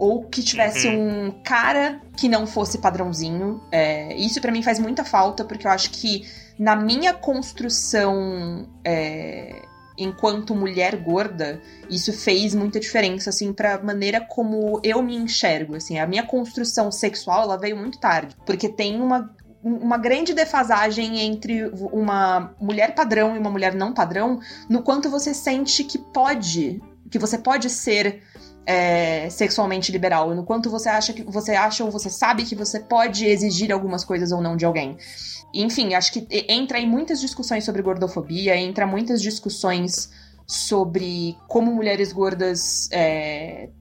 [0.00, 1.26] Ou que tivesse uhum.
[1.26, 3.60] um cara que não fosse padrãozinho.
[3.70, 6.26] É, isso para mim faz muita falta, porque eu acho que
[6.58, 9.62] na minha construção é,
[10.02, 15.98] enquanto mulher gorda, isso fez muita diferença, assim, pra maneira como eu me enxergo, assim.
[15.98, 19.30] A minha construção sexual, ela veio muito tarde, porque tem uma
[19.62, 25.34] uma grande defasagem entre uma mulher padrão e uma mulher não padrão, no quanto você
[25.34, 28.22] sente que pode, que você pode ser
[28.64, 32.80] é, sexualmente liberal, no quanto você acha que você acha ou você sabe que você
[32.80, 34.96] pode exigir algumas coisas ou não de alguém.
[35.52, 40.10] Enfim, acho que entra em muitas discussões sobre gordofobia, entra muitas discussões
[40.46, 42.88] sobre como mulheres gordas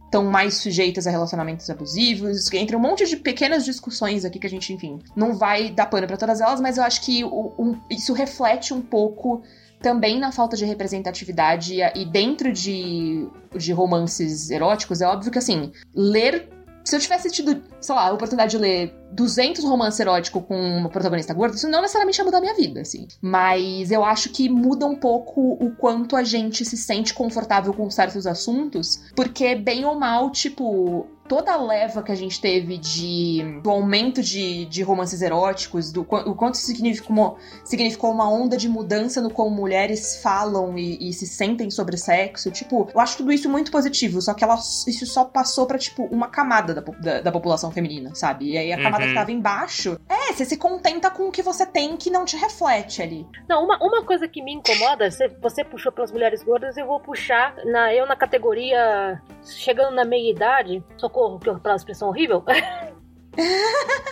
[0.05, 4.45] estão é, mais sujeitas a relacionamentos abusivos, entre um monte de pequenas discussões aqui que
[4.45, 7.55] a gente, enfim, não vai dar pano para todas elas, mas eu acho que o,
[7.57, 9.41] um, isso reflete um pouco
[9.81, 15.71] também na falta de representatividade e dentro de, de romances eróticos, é óbvio que assim,
[15.95, 16.49] ler
[16.83, 20.89] se eu tivesse tido, sei lá, a oportunidade de ler 200 romances eróticos com uma
[20.89, 23.07] protagonista gorda, isso não necessariamente ia mudar a minha vida, assim.
[23.21, 27.89] Mas eu acho que muda um pouco o quanto a gente se sente confortável com
[27.89, 33.59] certos assuntos, porque bem ou mal, tipo, toda a leva que a gente teve de
[33.61, 38.67] do aumento de, de romances eróticos, do o quanto isso significou, significou uma onda de
[38.67, 43.31] mudança no como mulheres falam e, e, se sentem sobre sexo, tipo, eu acho tudo
[43.31, 47.21] isso muito positivo, só que ela, isso só passou pra, tipo, uma camada da, da,
[47.21, 48.53] da população feminina, sabe?
[48.53, 48.83] E aí a uhum.
[49.07, 52.37] Que tava embaixo, é, você se contenta com o que você tem que não te
[52.37, 53.27] reflete ali.
[53.47, 56.99] Não, uma, uma coisa que me incomoda, você, você puxou pelas mulheres gordas, eu vou
[56.99, 62.43] puxar, na, eu na categoria chegando na meia idade, socorro que eu uma expressão horrível.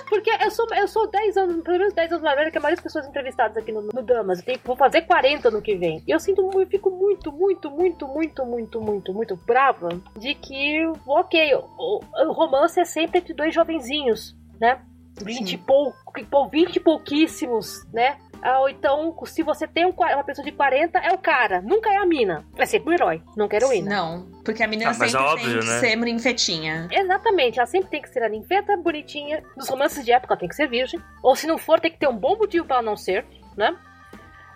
[0.08, 2.62] Porque eu sou, eu sou 10 anos, pelo menos 10 anos mais velha que a
[2.62, 4.40] maioria das pessoas entrevistadas aqui no, no Damas.
[4.40, 6.02] Eu tenho, vou fazer 40 no que vem.
[6.08, 10.86] E eu sinto eu fico muito, muito, muito, muito, muito, muito, muito brava de que,
[11.06, 14.80] ok, o, o romance é sempre entre dois jovenzinhos, né?
[15.24, 16.14] 20 e pouco,
[16.52, 18.18] 20 e pouquíssimos, né?
[18.42, 21.62] Ah, ou então, se você tem um, uma pessoa de 40, é o cara.
[21.62, 22.46] Nunca é a mina.
[22.56, 23.90] É sempre o herói, nunca é a heroína.
[23.90, 25.80] Não, porque a menina ah, sempre é óbvio, tem que né?
[25.80, 26.88] ser ninfetinha.
[26.92, 29.44] Exatamente, ela sempre tem que ser a ninfeta, bonitinha.
[29.56, 31.02] Nos romances de época, ela tem que ser virgem.
[31.24, 33.26] Ou se não for, tem que ter um bom motivo para ela não ser,
[33.56, 33.76] né?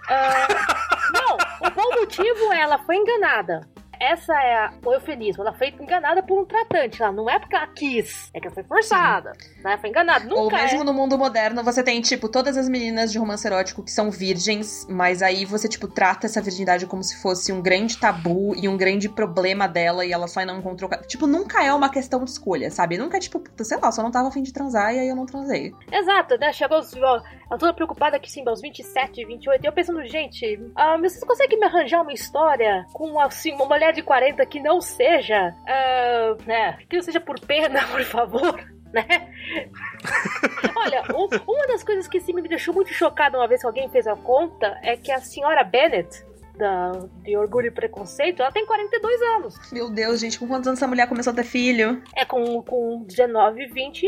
[0.06, 3.71] Uh, não, o bom motivo é ela foi enganada
[4.02, 5.44] essa é a, o eufemismo.
[5.44, 7.02] Ela foi enganada por um tratante.
[7.02, 9.34] Ela não é porque ela quis, é que ela foi forçada.
[9.64, 9.78] Né?
[9.78, 10.26] Foi enganada.
[10.26, 10.84] Nunca Ou mesmo é.
[10.84, 14.88] no mundo moderno, você tem, tipo, todas as meninas de romance erótico que são virgens,
[14.90, 18.76] mas aí você, tipo, trata essa virgindade como se fosse um grande tabu e um
[18.76, 20.90] grande problema dela e ela só não encontrou.
[21.08, 22.98] Tipo, nunca é uma questão de escolha, sabe?
[22.98, 25.16] Nunca é tipo, puta, sei lá, só não tava afim de transar e aí eu
[25.16, 25.74] não transei.
[25.92, 26.52] Exato, né?
[26.52, 26.92] Chegou aos.
[26.96, 29.64] Ela toda preocupada aqui, sim, aos 27, 28.
[29.64, 33.91] E eu pensando, gente, ah, vocês conseguem me arranjar uma história com assim, uma mulher
[33.92, 35.56] de 40 que não seja.
[35.68, 36.78] ah, né?
[36.90, 38.60] Que não seja por pena, por favor.
[38.94, 39.06] Né?
[40.76, 43.90] Olha, um- uma das coisas que sim, me deixou muito chocada uma vez que alguém
[43.90, 46.26] fez a conta é que a senhora Bennett,
[46.58, 46.92] da,
[47.24, 49.72] de Orgulho e Preconceito, ela tem 42 anos.
[49.72, 52.02] Meu Deus, gente, com quantos anos essa mulher começou a ter filho?
[52.16, 54.06] É com, com 19, 20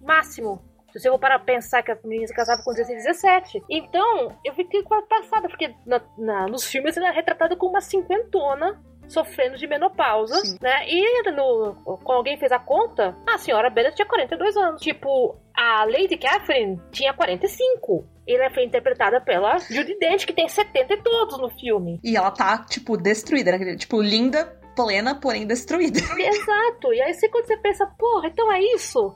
[0.00, 0.62] máximo.
[0.92, 3.62] Se você for parar pra pensar que a menina se casava com 16, 17.
[3.70, 7.80] Então, eu fiquei quase passada, porque na- na- nos filmes ela é retratada como uma
[7.80, 8.78] cinquentona
[9.12, 10.56] sofrendo de menopausa, Sim.
[10.60, 10.86] né?
[10.88, 14.80] E no, quando alguém fez a conta, a senhora Bennett tinha 42 anos.
[14.80, 18.06] Tipo, a Lady Catherine tinha 45.
[18.26, 22.00] E ela foi interpretada pela Judy Dent, que tem 70 e todos no filme.
[22.04, 23.76] E ela tá, tipo, destruída, né?
[23.76, 24.44] Tipo, linda,
[24.76, 25.98] plena, porém destruída.
[25.98, 26.92] Exato.
[26.92, 29.14] E aí você, quando você pensa, porra, então é isso?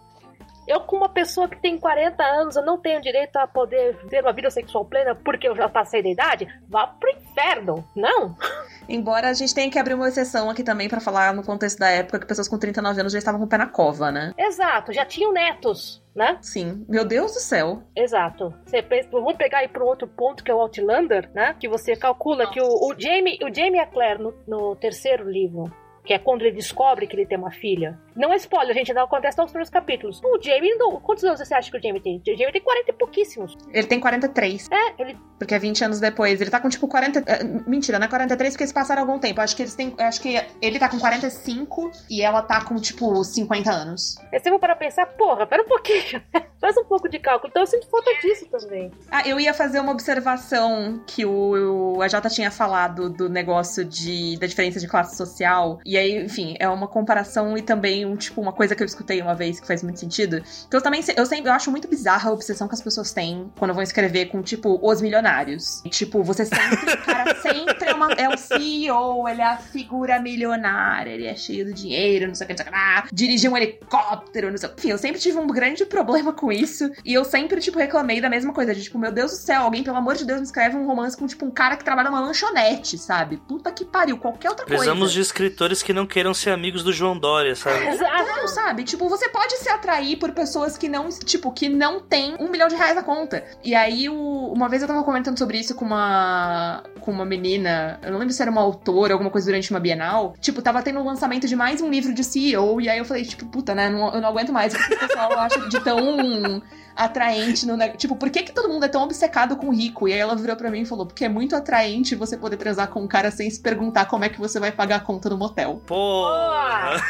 [0.67, 4.21] Eu, como uma pessoa que tem 40 anos, eu não tenho direito a poder ter
[4.21, 6.49] uma vida sexual plena porque eu já passei da idade?
[6.69, 7.89] Vá pro inferno.
[7.95, 8.37] Não.
[8.89, 11.89] Embora a gente tenha que abrir uma exceção aqui também pra falar no contexto da
[11.89, 14.35] época que pessoas com 39 anos já estavam com o pé na cova, né?
[14.37, 14.93] Exato.
[14.93, 16.39] Já tinham netos, né?
[16.41, 16.85] Sim.
[16.89, 17.83] Meu Deus do céu.
[17.95, 18.53] Exato.
[18.65, 21.55] Você pensa, vamos pegar aí para um outro ponto que é o Outlander, né?
[21.59, 25.31] Que você calcula que o, o Jamie, o Jamie e a Claire no, no terceiro
[25.31, 25.65] livro,
[26.05, 27.99] que é quando ele descobre que ele tem uma filha.
[28.17, 30.21] Não é spoiler, gente, não acontece nos primeiros capítulos.
[30.25, 32.17] O Jamie, não, quantos anos você acha que o Jamie tem?
[32.19, 33.57] O Jamie tem 40 e pouquíssimos.
[33.73, 34.69] Ele tem 43.
[34.71, 36.41] É, ele Porque é 20 anos depois.
[36.41, 37.23] Ele tá com tipo 40.
[37.27, 39.41] é, Mentira, não é 43 porque eles passaram algum tempo.
[39.41, 39.95] Acho que eles têm.
[39.99, 44.17] Acho que ele tá com 45 e ela tá com, tipo, 50 anos.
[44.33, 46.23] Você vai para pensar, porra, pera um pouquinho.
[46.59, 47.51] Faz um pouco de cálculo.
[47.51, 48.91] Então eu sinto falta disso também.
[49.11, 54.39] Ah, eu ia fazer uma observação que o, o AJ tinha falado do negócio de,
[54.39, 55.79] da diferença de classe social.
[55.85, 59.21] E aí, enfim, é uma comparação e também um, tipo, uma coisa que eu escutei
[59.21, 60.43] uma vez que faz muito sentido.
[60.71, 63.51] Que eu também eu sempre eu acho muito bizarra a obsessão que as pessoas têm
[63.59, 65.83] quando vão escrever com, tipo, os milionários.
[65.91, 71.11] Tipo, você sempre, o cara sempre é, uma, é CEO, ele é a figura milionária,
[71.11, 73.49] ele é cheio de dinheiro, não sei o que, não sei o que lá, dirige
[73.49, 74.87] um helicóptero, não sei o que.
[74.87, 76.91] Enfim, eu sempre tive um grande problema com isso.
[77.05, 78.75] E eu sempre, tipo, reclamei da mesma coisa.
[78.75, 81.17] De, tipo, meu Deus do céu, alguém, pelo amor de Deus, me escreve um romance
[81.17, 83.37] com, tipo, um cara que trabalha numa lanchonete, sabe?
[83.49, 85.15] Puta que pariu, qualquer outra Precisamos coisa.
[85.15, 87.96] de escritores que não queiram ser amigos do João Dória, sabe?
[87.97, 88.25] Exato.
[88.27, 88.85] Não, sabe?
[88.85, 92.69] Tipo, você pode se atrair por pessoas que não, tipo, que não tem um milhão
[92.69, 93.45] de reais na conta.
[93.65, 97.99] E aí, o- uma vez eu tava comentando sobre isso com uma, com uma menina,
[98.03, 100.35] eu não lembro se era uma autora, alguma coisa durante uma Bienal.
[100.41, 103.25] Tipo, tava tendo o lançamento de mais um livro de CEO, e aí eu falei,
[103.25, 106.63] tipo, puta, né, eu não aguento mais o que o pessoal acha de tão
[106.97, 107.99] atraente no negócio.
[107.99, 110.09] Tipo, por que que todo mundo é tão obcecado com rico?
[110.09, 112.89] E aí ela virou pra mim e falou, porque é muito atraente você poder transar
[112.89, 115.37] com um cara sem se perguntar como é que você vai pagar a conta no
[115.37, 115.83] motel.
[115.87, 117.01] Porra!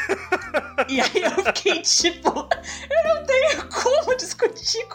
[0.89, 4.15] E aí eu fiquei tipo, eu não tenho como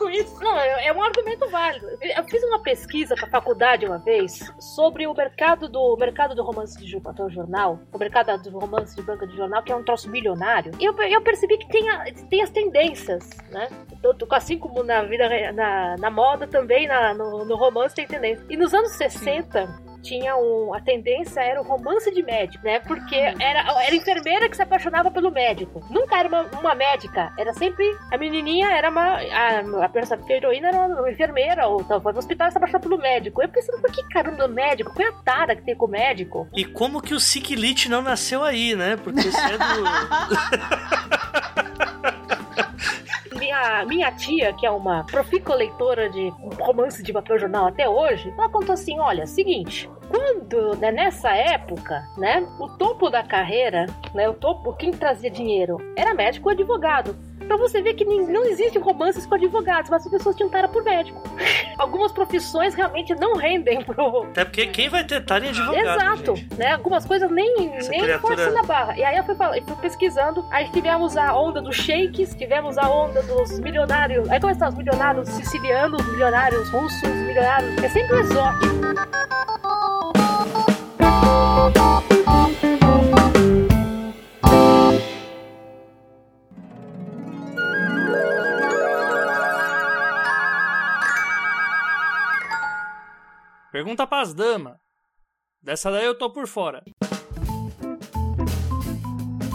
[0.03, 0.39] com isso.
[0.41, 1.87] Não, é, é um argumento válido.
[2.01, 6.79] Eu fiz uma pesquisa pra faculdade uma vez sobre o mercado do mercado do romance
[6.85, 10.11] de papel jornal, o mercado do romance de banca de jornal, que é um troço
[10.11, 10.73] bilionário.
[10.79, 13.69] E eu, eu percebi que tem, a- tem as tendências, né?
[14.03, 18.45] Tanto, assim como na vida, na, na moda também, na, no, no romance tem tendência.
[18.51, 20.75] E nos anos 60, tinha um.
[20.75, 22.81] A tendência era o romance de médico, né?
[22.81, 25.83] Porque era, era a enfermeira que se apaixonava pelo médico.
[25.91, 27.33] Nunca era uma, uma médica.
[27.39, 27.85] Era sempre.
[28.11, 29.19] A menininha era uma.
[29.19, 32.83] A, a personagem a heroína era uma enfermeira, ou tava no hospital e se apaixonava
[32.83, 33.43] pelo médico.
[33.43, 34.93] Eu pensando, por que caramba médico?
[34.93, 36.49] Qual é a tara que tem com o médico?
[36.55, 38.97] E como que o Siklit não nasceu aí, né?
[38.97, 39.63] Porque isso é do.
[43.39, 46.29] Minha, minha tia, que é uma profícua leitora de
[46.61, 49.91] romance de papel jornal até hoje, ela contou assim: olha, seguinte.
[50.13, 55.79] Quando, né, nessa época, né, o topo da carreira, né, o topo, quem trazia dinheiro
[55.97, 57.17] era médico ou advogado.
[57.49, 60.85] Pra você ver que não existem romances com advogados, mas as pessoas tinham tara por
[60.85, 61.21] médico.
[61.79, 65.77] Algumas profissões realmente não rendem pro, Até porque quem vai ter em advogado?
[65.77, 66.59] Exato, gente?
[66.59, 66.73] né?
[66.73, 68.97] Algumas coisas nem, Essa nem criatura- forçam na barra.
[68.97, 72.89] E aí eu fui, eu fui pesquisando, aí tivemos a onda dos shakes, tivemos a
[72.89, 74.31] onda dos milionários.
[74.31, 77.83] Aí começaram os milionários sicilianos, milionários russos, milionários.
[77.83, 78.73] É sempre um exótico.
[93.71, 94.77] Pergunta pras damas.
[95.61, 96.83] Dessa daí eu tô por fora.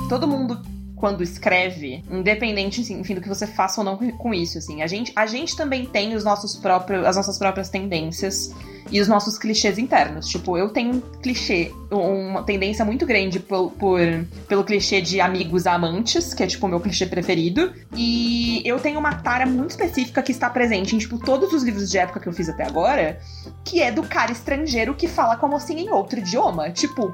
[0.09, 0.61] todo mundo
[0.97, 4.81] quando escreve, independente, assim, enfim, do que você faça ou não com isso, assim.
[4.81, 8.51] A gente, a gente também tem os nossos próprios, as nossas próprias tendências
[8.91, 10.27] e os nossos clichês internos.
[10.27, 13.99] Tipo, eu tenho um clichê, uma tendência muito grande por, por
[14.47, 17.73] pelo clichê de amigos amantes, que é, tipo, o meu clichê preferido.
[17.95, 21.91] E eu tenho uma tara muito específica que está presente em, tipo, todos os livros
[21.91, 23.19] de época que eu fiz até agora,
[23.63, 26.71] que é do cara estrangeiro que fala com a mocinha em outro idioma.
[26.71, 27.11] Tipo,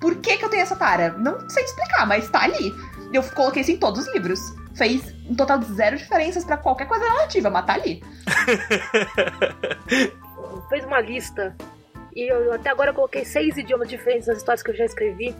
[0.00, 1.16] por que, que eu tenho essa tara?
[1.18, 2.72] Não sei explicar, mas tá ali.
[3.12, 4.40] Eu coloquei isso em todos os livros.
[4.74, 8.02] Fez um total de zero diferenças para qualquer coisa narrativa, mas tá ali.
[10.68, 11.56] Fez uma lista.
[12.14, 15.34] E eu até agora coloquei seis idiomas diferentes nas histórias que eu já escrevi.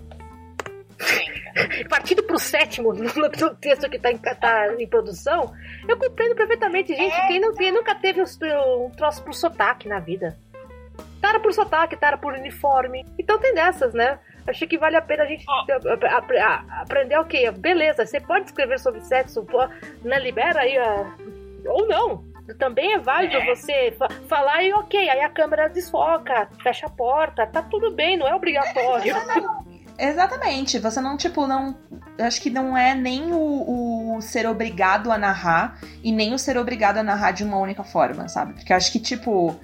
[1.89, 5.53] Partindo pro sétimo, no texto que tá em, tá em produção,
[5.89, 7.17] eu compreendo perfeitamente, gente.
[7.27, 10.39] Quem, não, quem nunca teve um troço por sotaque na vida?
[11.21, 13.07] Tara por sotaque, tara por uniforme.
[13.19, 14.19] Então tem dessas, né?
[14.47, 16.81] Achei que vale a pena a gente oh.
[16.81, 17.51] aprender o okay, quê?
[17.51, 19.47] Beleza, você pode escrever sobre sexo,
[20.05, 20.19] né?
[20.19, 21.15] Libera aí a...
[21.67, 22.25] Ou não.
[22.59, 23.55] Também é válido é.
[23.55, 28.17] você fa falar e ok, aí a câmera desfoca, fecha a porta, tá tudo bem,
[28.17, 29.15] não é obrigatório.
[29.99, 31.75] Exatamente, você não, tipo, não.
[32.19, 36.57] Acho que não é nem o, o, ser obrigado a narrar e nem o ser
[36.57, 38.55] obrigado a narrar de uma única forma, sabe?
[38.55, 39.59] Porque acho que, tipo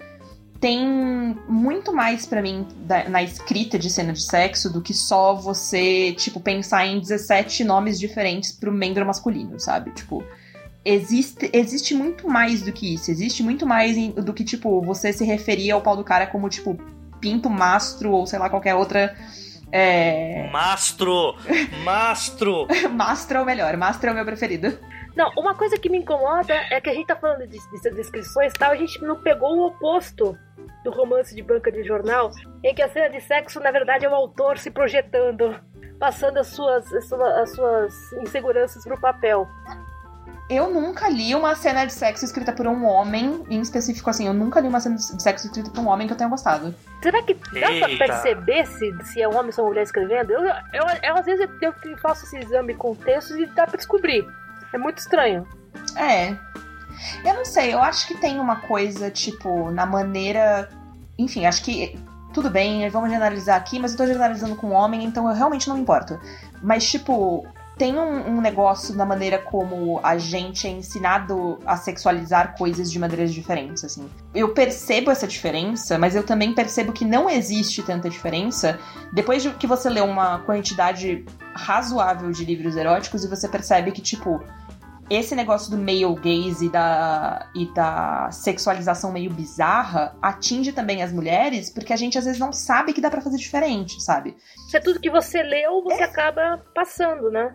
[0.62, 5.34] tem muito mais para mim da, na escrita de cena de sexo do que só
[5.34, 9.90] você, tipo, pensar em 17 nomes diferentes pro membro masculino, sabe?
[9.90, 10.24] Tipo,
[10.84, 13.10] existe, existe muito mais do que isso.
[13.10, 16.48] Existe muito mais em, do que, tipo, você se referir ao pau do cara como,
[16.48, 16.78] tipo,
[17.20, 19.16] pinto, mastro ou sei lá, qualquer outra.
[19.72, 20.48] É...
[20.52, 21.34] Mastro!
[21.82, 22.68] Mastro!
[22.94, 24.78] mastro é o melhor, mastro é o meu preferido.
[25.16, 28.52] Não, uma coisa que me incomoda é que a gente tá falando de, de descrições
[28.52, 30.38] e tal, a gente não pegou o oposto
[30.84, 32.30] do romance de banca de jornal,
[32.62, 35.54] em que a cena de sexo, na verdade, é o autor se projetando,
[35.98, 39.46] passando as suas, as suas, as suas inseguranças pro papel.
[40.50, 44.34] Eu nunca li uma cena de sexo escrita por um homem, em específico assim, eu
[44.34, 46.74] nunca li uma cena de sexo escrita por um homem que eu tenha gostado.
[47.02, 47.88] Será que dá Eita.
[47.88, 50.32] pra perceber se, se é um homem ou se é uma mulher escrevendo?
[50.32, 53.76] Eu, eu, eu às vezes eu, eu faço esse exame com textos e dá pra
[53.76, 54.26] descobrir.
[54.72, 55.46] É muito estranho.
[55.96, 56.36] É,
[57.24, 60.68] eu não sei, eu acho que tem uma coisa, tipo, na maneira.
[61.18, 61.98] Enfim, acho que.
[62.32, 65.76] Tudo bem, vamos generalizar aqui, mas eu tô generalizando com homem, então eu realmente não
[65.76, 66.18] me importo.
[66.62, 72.56] Mas, tipo, tem um, um, negócio na maneira como a gente é ensinado a sexualizar
[72.56, 74.08] coisas de maneiras diferentes, assim.
[74.34, 78.78] Eu percebo essa diferença, mas eu também percebo que não existe tanta diferença
[79.12, 81.24] depois de que você lê uma quantidade
[81.54, 84.40] razoável de livros eróticos e você percebe que, tipo,
[85.10, 91.12] esse negócio do male gaze e da, e da sexualização meio bizarra atinge também as
[91.12, 94.36] mulheres, porque a gente às vezes não sabe que dá para fazer diferente, sabe?
[94.66, 96.04] Isso é tudo que você leu, você é.
[96.04, 97.54] acaba passando, né?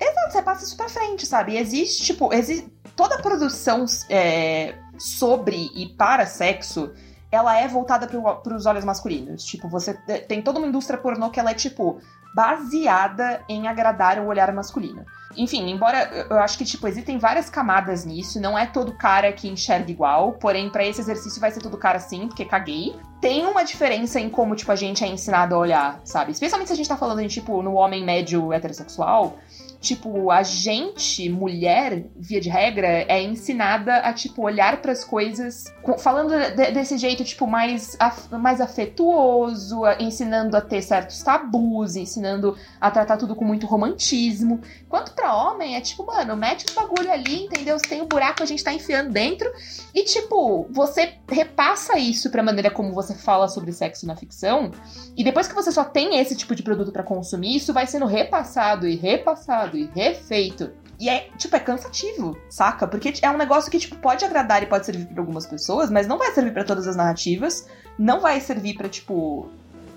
[0.00, 1.52] Exato, você passa isso pra frente, sabe?
[1.52, 6.92] E existe, tipo, existe, toda a produção é, sobre e para sexo,
[7.30, 9.44] ela é voltada para os olhos masculinos.
[9.44, 9.94] Tipo, você
[10.28, 12.00] tem toda uma indústria pornô que ela é, tipo,
[12.34, 15.04] baseada em agradar o olhar masculino.
[15.36, 19.48] Enfim, embora eu acho que, tipo, existem várias camadas nisso, não é todo cara que
[19.48, 22.94] enxerga igual, porém, para esse exercício vai ser todo cara sim, porque caguei.
[23.20, 26.32] Tem uma diferença em como, tipo, a gente é ensinado a olhar, sabe?
[26.32, 29.38] Especialmente se a gente tá falando tipo, no homem médio heterossexual,
[29.82, 35.64] Tipo, a gente, mulher, via de regra, é ensinada a, tipo, olhar para as coisas
[35.98, 42.56] falando de, desse jeito, tipo, mais, af, mais afetuoso, ensinando a ter certos tabus, ensinando
[42.80, 44.60] a tratar tudo com muito romantismo.
[44.88, 47.78] Quanto para homem, é tipo, mano, mete o bagulho ali, entendeu?
[47.78, 49.48] Se tem um buraco, a gente tá enfiando dentro.
[49.94, 54.72] E, tipo, você repassa isso pra maneira como você fala sobre sexo na ficção.
[55.16, 58.06] E depois que você só tem esse tipo de produto para consumir, isso vai sendo
[58.06, 60.72] repassado e repassado e refeito.
[60.98, 62.86] E é, tipo, é cansativo, saca?
[62.88, 66.08] Porque é um negócio que, tipo, pode agradar e pode servir para algumas pessoas, mas
[66.08, 69.48] não vai servir para todas as narrativas, não vai servir para tipo,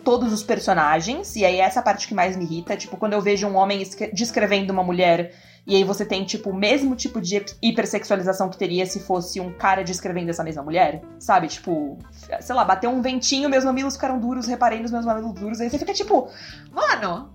[0.05, 3.47] todos os personagens, e aí essa parte que mais me irrita, tipo, quando eu vejo
[3.47, 3.83] um homem
[4.13, 5.33] descrevendo uma mulher,
[5.65, 9.51] e aí você tem, tipo, o mesmo tipo de hipersexualização que teria se fosse um
[9.51, 11.47] cara descrevendo essa mesma mulher, sabe?
[11.47, 11.97] Tipo,
[12.39, 15.71] sei lá, bateu um ventinho, meus mamilos ficaram duros, reparei nos meus mamilos duros, aí
[15.71, 16.29] você fica tipo,
[16.71, 17.33] mano,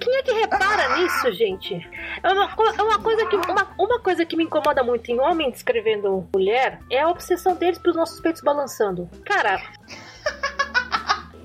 [0.00, 1.74] quem é que repara nisso, gente?
[2.22, 2.44] É uma,
[2.78, 6.78] é uma, coisa que, uma, uma coisa que me incomoda muito em homem descrevendo mulher
[6.90, 9.10] é a obsessão deles pelos nossos peitos balançando.
[9.26, 9.60] Cara.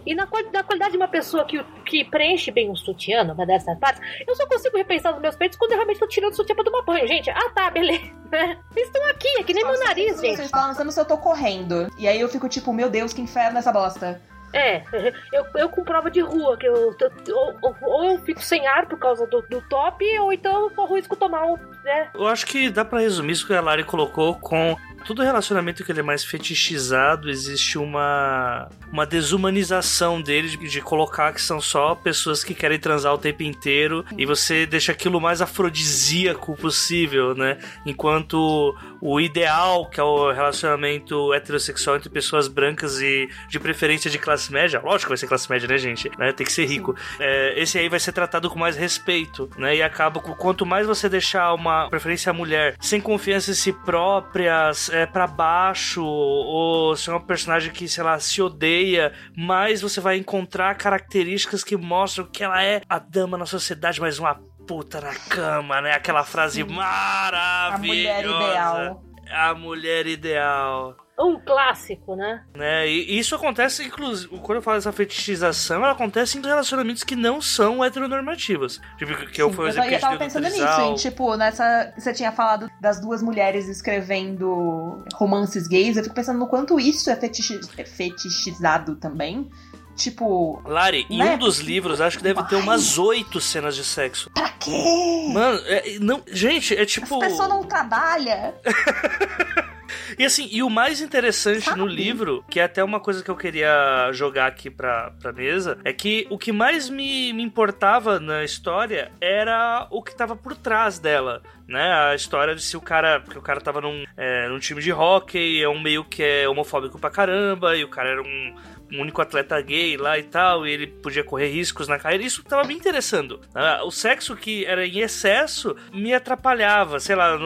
[0.05, 3.77] E na, na, qualidade de uma pessoa que, que preenche bem um sutiã, uma dessas
[3.79, 6.55] partes, eu só consigo repensar nos meus peitos quando eu realmente tô tirando o sutiã
[6.55, 7.29] pra tomar banho, gente.
[7.29, 8.01] Ah, tá, beleza.
[8.75, 10.37] Eles estão aqui, é que nem meu nariz, gente.
[10.37, 11.87] Vocês balançando se eu tô correndo.
[11.97, 14.21] E aí eu fico tipo, meu Deus, que inferno essa bosta.
[14.53, 14.83] É,
[15.33, 16.95] eu, eu com prova de rua, que eu,
[17.33, 20.69] ou, ou, ou eu fico sem ar por causa do, do top, ou então eu
[20.69, 22.09] corro risco tomar um, né?
[22.13, 25.91] Eu acho que dá para resumir isso que a Lari colocou com todo relacionamento que
[25.91, 31.95] ele é mais fetichizado, existe uma, uma desumanização dele de, de, colocar que são só
[31.95, 37.57] pessoas que querem transar o tempo inteiro e você deixa aquilo mais afrodisíaco possível, né?
[37.85, 44.17] Enquanto o ideal, que é o relacionamento heterossexual entre pessoas brancas e de preferência de
[44.17, 46.09] classe média, lógico que vai ser classe média, né, gente?
[46.17, 46.31] Né?
[46.31, 46.95] Tem que ser rico.
[47.19, 49.75] É, esse aí vai ser tratado com mais respeito, né?
[49.75, 53.73] E acaba com quanto mais você deixar uma preferência à mulher sem confiança em si
[53.73, 59.81] próprias, é, para baixo, ou se é uma personagem que, sei lá, se odeia, mais
[59.81, 64.35] você vai encontrar características que mostram que ela é a dama na sociedade, mas uma
[64.67, 65.93] puta na cama, né?
[65.93, 67.75] Aquela frase maravilhosa.
[67.75, 69.03] A mulher ideal.
[69.33, 72.43] A mulher ideal um clássico, né?
[72.55, 72.87] né?
[72.87, 77.41] E isso acontece, inclusive, quando eu falo dessa fetichização, ela acontece em relacionamentos que não
[77.41, 78.81] são heteronormativos.
[78.97, 80.95] Tipo, que eu fui exemplo eu, eu tava pensando nisso, hein?
[80.95, 81.93] Tipo, nessa.
[81.97, 87.09] Você tinha falado das duas mulheres escrevendo romances gays, eu fico pensando no quanto isso
[87.09, 89.49] é, fetichi é fetichizado também.
[89.95, 90.61] Tipo.
[90.65, 91.35] Lari, em né?
[91.35, 94.29] um dos livros, acho que deve ter umas oito cenas de sexo.
[94.31, 95.29] Pra quê?
[95.31, 97.23] Mano, é, não, gente, é tipo.
[97.23, 98.53] As pessoas não trabalham.
[100.17, 101.79] E assim, e o mais interessante Sabe?
[101.79, 105.77] no livro, que é até uma coisa que eu queria jogar aqui pra, pra mesa,
[105.83, 110.55] é que o que mais me, me importava na história era o que tava por
[110.55, 111.91] trás dela né?
[111.91, 113.19] A história de se o cara.
[113.19, 116.47] Porque o cara tava num, é, num time de hockey, é um meio que é
[116.47, 118.55] homofóbico pra caramba, e o cara era um,
[118.93, 122.23] um único atleta gay lá e tal, e ele podia correr riscos na carreira.
[122.23, 123.41] Isso tava me interessando.
[123.85, 127.37] O sexo que era em excesso me atrapalhava, sei lá,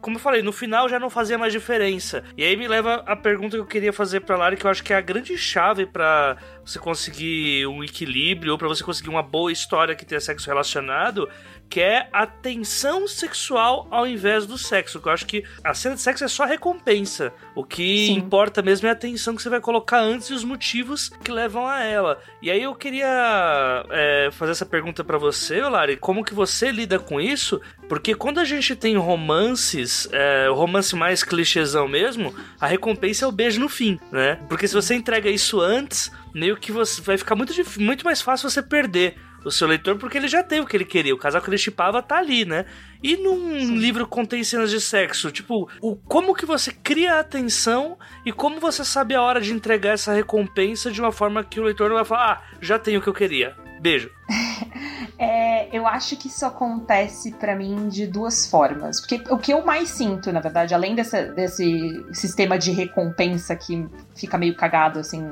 [0.00, 2.22] como eu falei, no final já não fazia mais diferença.
[2.36, 4.84] E aí me leva a pergunta que eu queria fazer pra Lari, que eu acho
[4.84, 9.22] que é a grande chave para você conseguir um equilíbrio ou para você conseguir uma
[9.22, 11.28] boa história que tenha sexo relacionado,
[11.72, 15.00] que é a tensão sexual ao invés do sexo.
[15.02, 17.32] Eu acho que a cena de sexo é só recompensa.
[17.54, 18.12] O que Sim.
[18.12, 21.66] importa mesmo é a tensão que você vai colocar antes e os motivos que levam
[21.66, 22.20] a ela.
[22.42, 26.98] E aí eu queria é, fazer essa pergunta para você, Lari, como que você lida
[26.98, 27.58] com isso?
[27.88, 33.28] Porque quando a gente tem romances, é, o romance mais clichêzão mesmo, a recompensa é
[33.28, 34.38] o beijo no fim, né?
[34.46, 38.50] Porque se você entrega isso antes, meio que você vai ficar muito, muito mais fácil
[38.50, 41.14] você perder o seu leitor porque ele já tem o que ele queria.
[41.14, 42.64] O casal que ele chipava tá ali, né?
[43.02, 43.76] E num Sim.
[43.76, 48.32] livro que contém cenas de sexo, tipo, o, como que você cria a atenção e
[48.32, 51.88] como você sabe a hora de entregar essa recompensa de uma forma que o leitor
[51.88, 53.56] não vai falar, ah, já tenho o que eu queria.
[53.80, 54.10] Beijo.
[55.18, 59.00] É, eu acho que isso acontece para mim de duas formas.
[59.00, 63.86] Porque o que eu mais sinto, na verdade, além dessa, desse sistema de recompensa que
[64.16, 65.22] fica meio cagado, assim,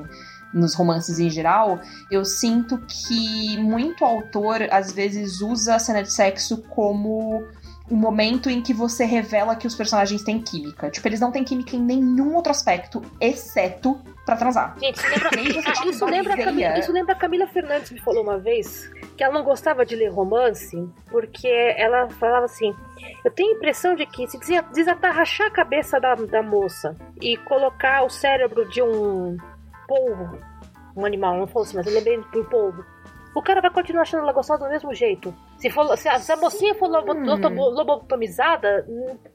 [0.53, 1.80] nos romances em geral,
[2.11, 7.44] eu sinto que muito autor às vezes usa a cena de sexo como
[7.90, 10.88] o momento em que você revela que os personagens têm química.
[10.90, 14.76] Tipo, eles não têm química em nenhum outro aspecto, exceto pra transar.
[14.78, 18.88] Gente, isso lembra, isso lembra, Camila, isso lembra a Camila Fernandes que falou uma vez
[19.16, 22.72] que ela não gostava de ler romance porque ela falava assim:
[23.24, 24.38] eu tenho a impressão de que se
[24.72, 29.36] desatarrachar a cabeça da, da moça e colocar o cérebro de um
[29.91, 30.38] polvo,
[30.97, 32.84] um animal, não fosse, mas eu lembrei do polvo.
[33.34, 35.34] O cara vai continuar achando ela gostosa do mesmo jeito.
[35.59, 37.70] Se, for, se, a, se a mocinha for hum.
[37.74, 38.86] lobotomizada,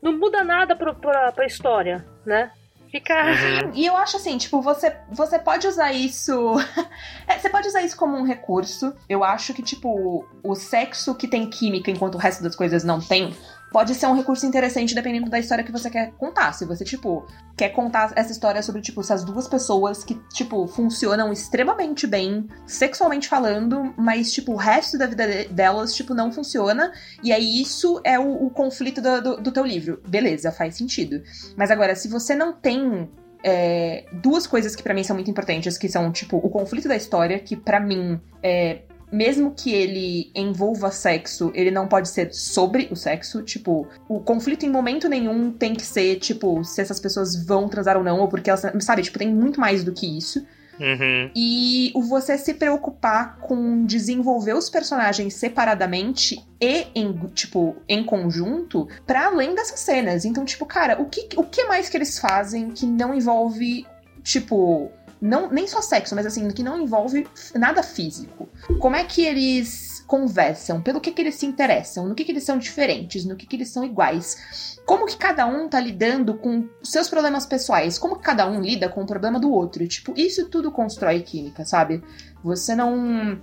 [0.02, 2.52] não muda nada pra, pra, pra história, né?
[2.92, 3.14] Fica.
[3.14, 3.72] Uhum.
[3.74, 6.54] E eu acho assim, tipo, você, você pode usar isso.
[7.28, 8.94] é, você pode usar isso como um recurso.
[9.10, 13.00] Eu acho que, tipo, o sexo que tem química enquanto o resto das coisas não
[13.00, 13.36] tem,
[13.76, 16.54] pode ser um recurso interessante dependendo da história que você quer contar.
[16.54, 21.30] Se você, tipo, quer contar essa história sobre, tipo, essas duas pessoas que, tipo, funcionam
[21.30, 26.94] extremamente bem, sexualmente falando, mas, tipo, o resto da vida delas, tipo, não funciona.
[27.22, 30.02] E aí isso é o, o conflito do, do, do teu livro.
[30.08, 31.22] Beleza, faz sentido.
[31.58, 33.10] Mas agora, se você não tem
[33.44, 36.96] é, duas coisas que para mim são muito importantes, que são, tipo, o conflito da
[36.96, 38.84] história, que para mim é
[39.16, 43.42] mesmo que ele envolva sexo, ele não pode ser sobre o sexo.
[43.42, 47.98] Tipo, o conflito em momento nenhum tem que ser, tipo, se essas pessoas vão transar
[47.98, 48.62] ou não, ou porque elas.
[48.82, 50.46] Sabe, tipo, tem muito mais do que isso.
[50.80, 51.32] Uhum.
[51.34, 58.88] E o você se preocupar com desenvolver os personagens separadamente e em, tipo, em conjunto,
[59.08, 60.26] para além dessas cenas.
[60.26, 63.86] Então, tipo, cara, o que, o que mais que eles fazem que não envolve,
[64.22, 64.92] tipo,
[65.22, 68.48] não, nem só sexo, mas assim, que não envolve nada físico.
[68.80, 72.44] Como é que eles conversam, pelo que, que eles se interessam, no que, que eles
[72.44, 74.80] são diferentes, no que, que eles são iguais.
[74.86, 78.88] Como que cada um tá lidando com seus problemas pessoais, como que cada um lida
[78.88, 79.88] com o problema do outro.
[79.88, 82.04] Tipo, isso tudo constrói química, sabe?
[82.44, 83.42] Você não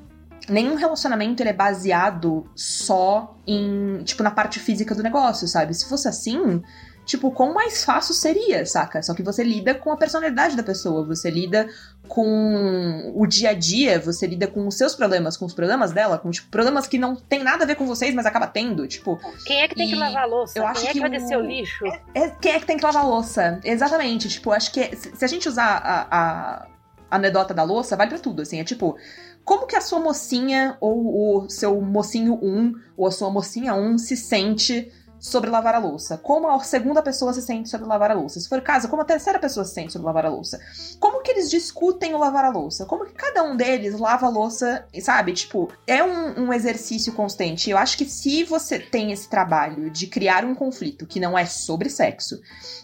[0.49, 5.73] nenhum relacionamento ele é baseado só em, tipo, na parte física do negócio, sabe?
[5.73, 6.61] Se fosse assim,
[7.05, 9.03] tipo, quão mais fácil seria, saca?
[9.03, 11.69] Só que você lida com a personalidade da pessoa, você lida
[12.09, 16.19] com o dia a dia, você lida com os seus problemas, com os problemas dela,
[16.19, 19.19] com tipo, problemas que não tem nada a ver com vocês, mas acaba tendo, tipo.
[19.45, 20.59] Quem é que tem que lavar a louça?
[20.59, 21.85] Eu acho quem é que, que vai descer o lixo?
[22.15, 23.61] É, quem é que tem que lavar a louça?
[23.65, 26.67] Exatamente, tipo, acho que se a gente usar a, a
[27.11, 28.97] anedota da louça, vale pra tudo, assim, é tipo.
[29.45, 33.99] Como que a sua mocinha ou o seu mocinho 1 ou a sua mocinha 1
[33.99, 34.93] se sente
[35.23, 36.19] sobre lavar a louça?
[36.19, 38.41] Como a segunda pessoa se sente sobre lavar a louça?
[38.41, 40.61] Se for o caso, como a terceira pessoa se sente sobre lavar a louça?
[40.99, 42.85] Como que eles discutem o lavar a louça?
[42.85, 45.33] Como que cada um deles lava a louça, sabe?
[45.33, 47.71] Tipo, é um, um exercício constante.
[47.71, 51.47] Eu acho que se você tem esse trabalho de criar um conflito que não é
[51.47, 52.41] sobre sexo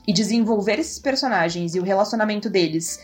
[0.07, 3.01] e desenvolver esses personagens e o relacionamento deles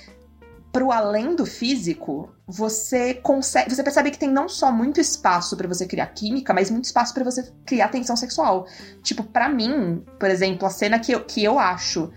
[0.75, 5.69] pro além do físico, você consegue, você percebe que tem não só muito espaço pra
[5.69, 8.67] você criar química, mas muito espaço pra você criar tensão sexual.
[9.01, 12.11] Tipo, pra mim, por exemplo, a cena que eu, que eu acho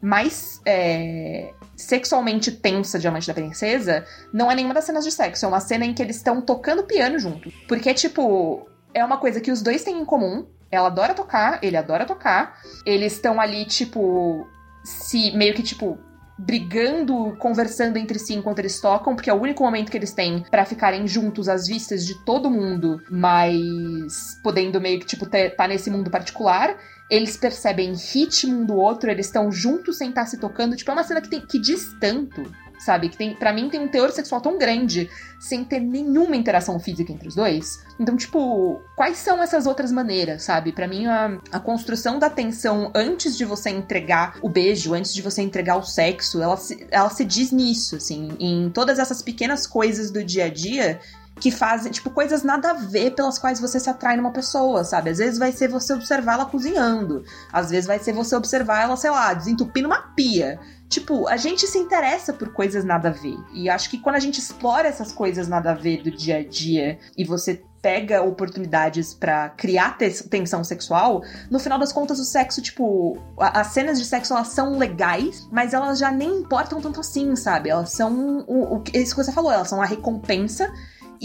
[0.00, 5.44] mais é, sexualmente tensa de Amante da Princesa não é nenhuma das cenas de sexo,
[5.44, 7.50] é uma cena em que eles estão tocando piano junto.
[7.66, 10.46] Porque, tipo, é uma coisa que os dois têm em comum.
[10.70, 12.60] Ela adora tocar, ele adora tocar.
[12.86, 14.46] Eles estão ali, tipo,
[14.84, 15.98] se meio que, tipo,
[16.38, 20.44] brigando, conversando entre si enquanto eles tocam, porque é o único momento que eles têm
[20.50, 25.68] pra ficarem juntos às vistas de todo mundo, mas podendo meio que, tipo, ter, tá
[25.68, 26.76] nesse mundo particular.
[27.10, 30.74] Eles percebem ritmo um do outro, eles estão juntos sem estar se tocando.
[30.74, 32.42] Tipo, é uma cena que, tem, que diz tanto,
[32.84, 33.08] sabe?
[33.08, 35.08] Que tem, para mim tem um teor sexual tão grande,
[35.38, 37.84] sem ter nenhuma interação física entre os dois.
[37.98, 40.72] Então, tipo, quais são essas outras maneiras, sabe?
[40.72, 45.22] Pra mim, a, a construção da tensão antes de você entregar o beijo, antes de
[45.22, 49.66] você entregar o sexo, ela se, ela se diz nisso, assim, em todas essas pequenas
[49.66, 51.00] coisas do dia a dia
[51.40, 55.10] que fazem, tipo, coisas nada a ver pelas quais você se atrai numa pessoa, sabe?
[55.10, 58.96] Às vezes vai ser você observar ela cozinhando, às vezes vai ser você observar ela,
[58.96, 60.58] sei lá, desentupindo uma pia.
[60.88, 63.36] Tipo, a gente se interessa por coisas nada a ver.
[63.52, 66.44] E acho que quando a gente explora essas coisas nada a ver do dia a
[66.44, 72.24] dia e você pega oportunidades pra criar te- tensão sexual, no final das contas o
[72.24, 77.00] sexo, tipo, as cenas de sexo elas são legais, mas elas já nem importam tanto
[77.00, 77.68] assim, sabe?
[77.68, 80.72] Elas são o, o isso que você falou, elas são a recompensa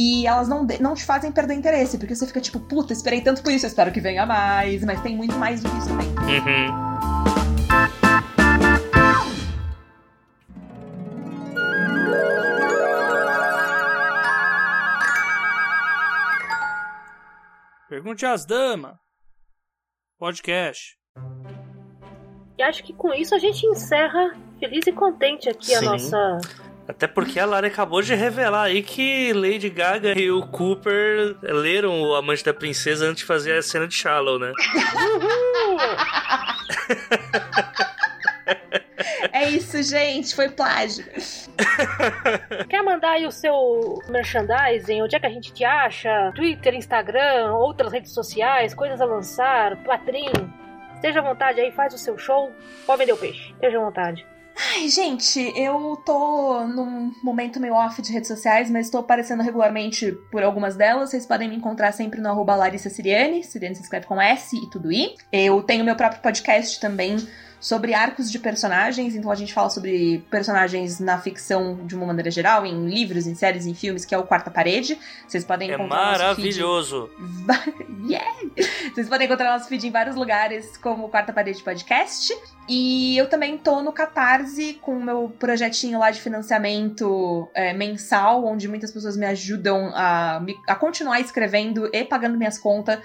[0.01, 3.43] e elas não, não te fazem perder interesse, porque você fica tipo, puta, esperei tanto
[3.43, 6.07] por isso, eu espero que venha mais, mas tem muito mais do que isso também.
[6.07, 6.89] Uhum.
[17.89, 18.95] Pergunte às damas.
[20.17, 20.97] Podcast.
[22.57, 25.85] E acho que com isso a gente encerra feliz e contente aqui a Sim.
[25.85, 26.37] nossa.
[26.89, 32.01] Até porque a Lara acabou de revelar aí que Lady Gaga e o Cooper leram
[32.01, 34.51] o Amante da Princesa antes de fazer a cena de Shallow, né?
[39.31, 41.05] É isso, gente, foi plágio.
[42.67, 45.03] Quer mandar aí o seu merchandising?
[45.03, 46.31] Onde é que a gente te acha?
[46.33, 50.31] Twitter, Instagram, outras redes sociais, coisas a lançar, Patrim.
[50.95, 52.51] Esteja à vontade aí, faz o seu show.
[52.87, 53.51] Pode vender o peixe.
[53.51, 54.25] Esteja à vontade.
[54.61, 60.11] Ai, gente, eu tô num momento meio off de redes sociais, mas tô aparecendo regularmente
[60.29, 61.11] por algumas delas.
[61.11, 63.41] Vocês podem me encontrar sempre no arroba Larissa Siriane.
[63.41, 65.15] Siriane se escreve com S e tudo I.
[65.31, 67.15] Eu tenho meu próprio podcast também
[67.59, 72.31] sobre arcos de personagens, então a gente fala sobre personagens na ficção de uma maneira
[72.31, 74.97] geral, em livros, em séries, em filmes, que é o Quarta Parede.
[75.27, 77.09] Vocês podem É encontrar feed maravilhoso.
[77.19, 77.63] Va-
[78.09, 78.39] yeah!
[78.93, 82.33] Vocês podem encontrar nosso feed em vários lugares, como Quarta Parede Podcast.
[82.67, 88.45] E eu também tô no Catarse com o meu projetinho lá de financiamento é, mensal,
[88.45, 92.99] onde muitas pessoas me ajudam a, a continuar escrevendo e pagando minhas contas.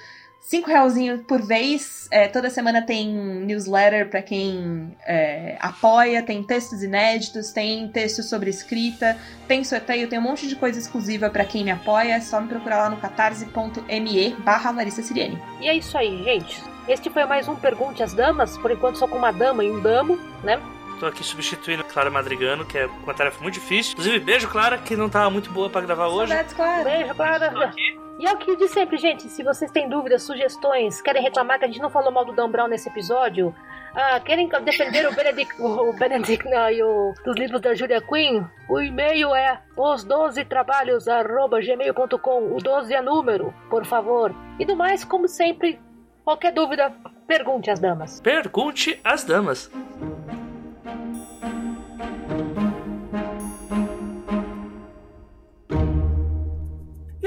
[0.45, 2.07] Cinco realzinho por vez.
[2.11, 8.51] É, toda semana tem newsletter pra quem é, apoia, tem textos inéditos, tem textos sobre
[8.51, 9.17] escrita,
[9.49, 12.17] tem sorteio, tem um monte de coisa exclusiva pra quem me apoia.
[12.17, 15.43] É só me procurar lá no catarse.me barra Larissa Siriene.
[15.63, 16.63] E é isso aí, gente.
[16.87, 18.59] Este foi mais um Pergunte às Damas.
[18.59, 20.61] Por enquanto, só com uma dama e um damo, né?
[21.01, 23.93] Tô aqui substituindo a Clara Madrigano, que é uma tarefa muito difícil.
[23.93, 26.29] Inclusive, beijo, Clara, que não tava muito boa pra gravar hoje.
[26.29, 26.85] Saudades, claro.
[26.85, 27.73] Beijo, Clara.
[28.19, 29.29] E é o que disse sempre, gente.
[29.29, 32.51] Se vocês têm dúvidas, sugestões, querem reclamar que a gente não falou mal do Dan
[32.51, 33.55] Brown nesse episódio,
[33.97, 38.45] Ah, querem defender o Benedict, o Benedict não, e o, dos livros da Julia Quinn?
[38.69, 42.57] O e-mail é os 12 trabalhos gmail.com.
[42.57, 44.35] O 12 é número, por favor.
[44.59, 45.79] E do mais, como sempre,
[46.25, 46.93] qualquer dúvida,
[47.27, 48.21] pergunte às damas.
[48.21, 49.71] Pergunte às damas.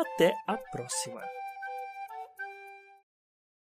[0.00, 1.35] até a próxima.